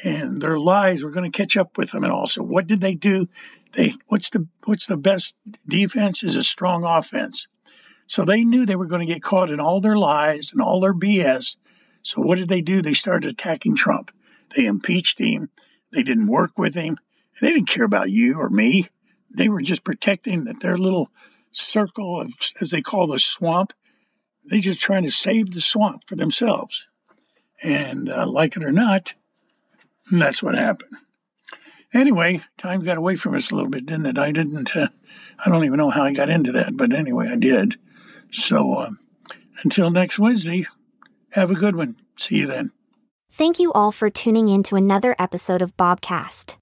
and 0.04 0.42
their 0.42 0.58
lies 0.58 1.04
were 1.04 1.12
going 1.12 1.30
to 1.30 1.38
catch 1.38 1.58
up 1.58 1.78
with 1.78 1.92
them. 1.92 2.04
And 2.04 2.14
also, 2.14 2.42
what 2.44 2.68
did 2.68 2.82
they 2.82 2.96
do? 2.96 3.28
They 3.74 3.94
what's 4.08 4.30
the 4.30 4.48
what's 4.66 4.86
the 4.86 4.98
best 4.98 5.36
defense 5.68 6.24
is 6.24 6.36
a 6.36 6.44
strong 6.44 6.84
offense. 6.84 7.48
So 8.08 8.26
they 8.26 8.44
knew 8.44 8.66
they 8.66 8.76
were 8.76 8.88
going 8.88 9.06
to 9.06 9.14
get 9.14 9.22
caught 9.22 9.50
in 9.50 9.60
all 9.60 9.82
their 9.82 9.98
lies 9.98 10.52
and 10.52 10.62
all 10.62 10.80
their 10.80 10.94
BS. 10.94 11.56
So 12.02 12.22
what 12.22 12.38
did 12.38 12.50
they 12.50 12.62
do? 12.62 12.82
They 12.82 12.94
started 12.94 13.32
attacking 13.32 13.76
Trump. 13.76 14.12
They 14.56 14.66
impeached 14.66 15.20
him. 15.20 15.50
They 15.92 16.04
didn't 16.04 16.28
work 16.28 16.58
with 16.58 16.76
him. 16.76 16.98
They 17.42 17.54
didn't 17.54 17.70
care 17.70 17.86
about 17.86 18.12
you 18.12 18.40
or 18.40 18.50
me. 18.50 18.88
They 19.36 19.50
were 19.50 19.62
just 19.62 19.84
protecting 19.84 20.46
that 20.46 20.60
their 20.60 20.78
little 20.78 21.10
circle 21.52 22.22
of, 22.22 22.34
as 22.60 22.70
they 22.70 22.82
call 22.82 23.08
the 23.08 23.20
swamp, 23.20 23.74
they 24.50 24.60
just 24.60 24.82
trying 24.82 25.04
to 25.04 25.12
save 25.12 25.52
the 25.52 25.62
swamp 25.62 26.04
for 26.06 26.16
themselves. 26.16 26.88
And 27.64 28.10
uh, 28.10 28.28
like 28.28 28.58
it 28.58 28.64
or 28.64 28.72
not, 28.72 29.14
that's 30.12 30.44
what 30.44 30.56
happened. 30.56 30.96
Anyway, 31.94 32.42
time 32.58 32.82
got 32.82 32.98
away 32.98 33.16
from 33.16 33.36
us 33.36 33.52
a 33.52 33.56
little 33.56 33.70
bit, 33.70 33.86
didn't 33.86 34.08
it? 34.08 34.18
I 34.18 34.32
didn't, 34.32 34.76
uh, 34.76 34.88
I 35.44 35.50
don't 35.50 35.64
even 35.64 35.78
know 35.78 35.92
how 35.92 36.04
I 36.04 36.14
got 36.14 36.30
into 36.30 36.54
that, 36.54 36.76
but 36.76 36.94
anyway, 36.94 37.30
I 37.32 37.36
did. 37.36 37.76
So 38.32 38.74
uh, 38.74 38.90
until 39.64 39.92
next 39.92 40.18
Wednesday, 40.18 40.66
have 41.32 41.52
a 41.52 41.56
good 41.56 41.76
one. 41.76 41.96
See 42.18 42.38
you 42.38 42.48
then. 42.48 42.72
Thank 43.32 43.60
you 43.60 43.72
all 43.74 43.92
for 43.92 44.10
tuning 44.10 44.50
in 44.50 44.64
to 44.64 44.76
another 44.76 45.16
episode 45.20 45.62
of 45.62 45.76
Bobcast. 45.78 46.56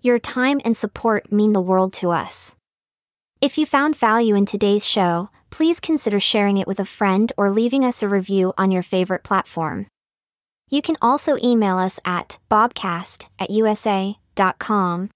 Your 0.00 0.18
time 0.18 0.60
and 0.64 0.76
support 0.76 1.32
mean 1.32 1.52
the 1.52 1.60
world 1.60 1.92
to 1.94 2.10
us. 2.10 2.54
If 3.40 3.58
you 3.58 3.66
found 3.66 3.96
value 3.96 4.34
in 4.34 4.46
today's 4.46 4.84
show, 4.84 5.30
please 5.50 5.80
consider 5.80 6.18
sharing 6.18 6.58
it 6.58 6.66
with 6.66 6.80
a 6.80 6.84
friend 6.84 7.32
or 7.36 7.50
leaving 7.50 7.84
us 7.84 8.02
a 8.02 8.08
review 8.08 8.52
on 8.58 8.70
your 8.70 8.82
favorite 8.82 9.22
platform. 9.22 9.86
You 10.70 10.82
can 10.82 10.96
also 11.00 11.36
email 11.42 11.78
us 11.78 12.00
at 12.04 12.38
bobcast 12.50 13.26
at 13.38 13.50
usa.com. 13.50 15.10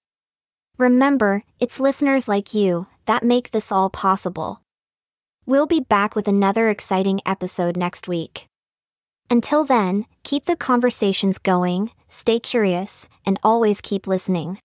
Remember, 0.77 1.43
it's 1.59 1.79
listeners 1.79 2.27
like 2.27 2.53
you 2.53 2.87
that 3.05 3.23
make 3.23 3.51
this 3.51 3.71
all 3.71 3.89
possible. 3.89 4.61
We'll 5.45 5.67
be 5.67 5.79
back 5.79 6.15
with 6.15 6.27
another 6.27 6.69
exciting 6.69 7.21
episode 7.25 7.75
next 7.75 8.07
week. 8.07 8.45
Until 9.29 9.65
then, 9.65 10.05
keep 10.23 10.45
the 10.45 10.55
conversations 10.55 11.37
going, 11.37 11.91
stay 12.07 12.39
curious, 12.39 13.09
and 13.25 13.39
always 13.43 13.81
keep 13.81 14.07
listening. 14.07 14.59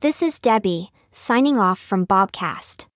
This 0.00 0.22
is 0.22 0.40
Debbie, 0.40 0.90
signing 1.12 1.58
off 1.58 1.78
from 1.78 2.06
Bobcast. 2.06 2.86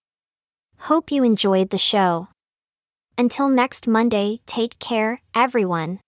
Hope 0.79 1.11
you 1.11 1.25
enjoyed 1.25 1.71
the 1.71 1.79
show. 1.79 2.29
Until 3.19 3.49
next 3.49 3.87
Monday, 3.87 4.41
take 4.47 4.79
care, 4.79 5.21
everyone. 5.35 6.01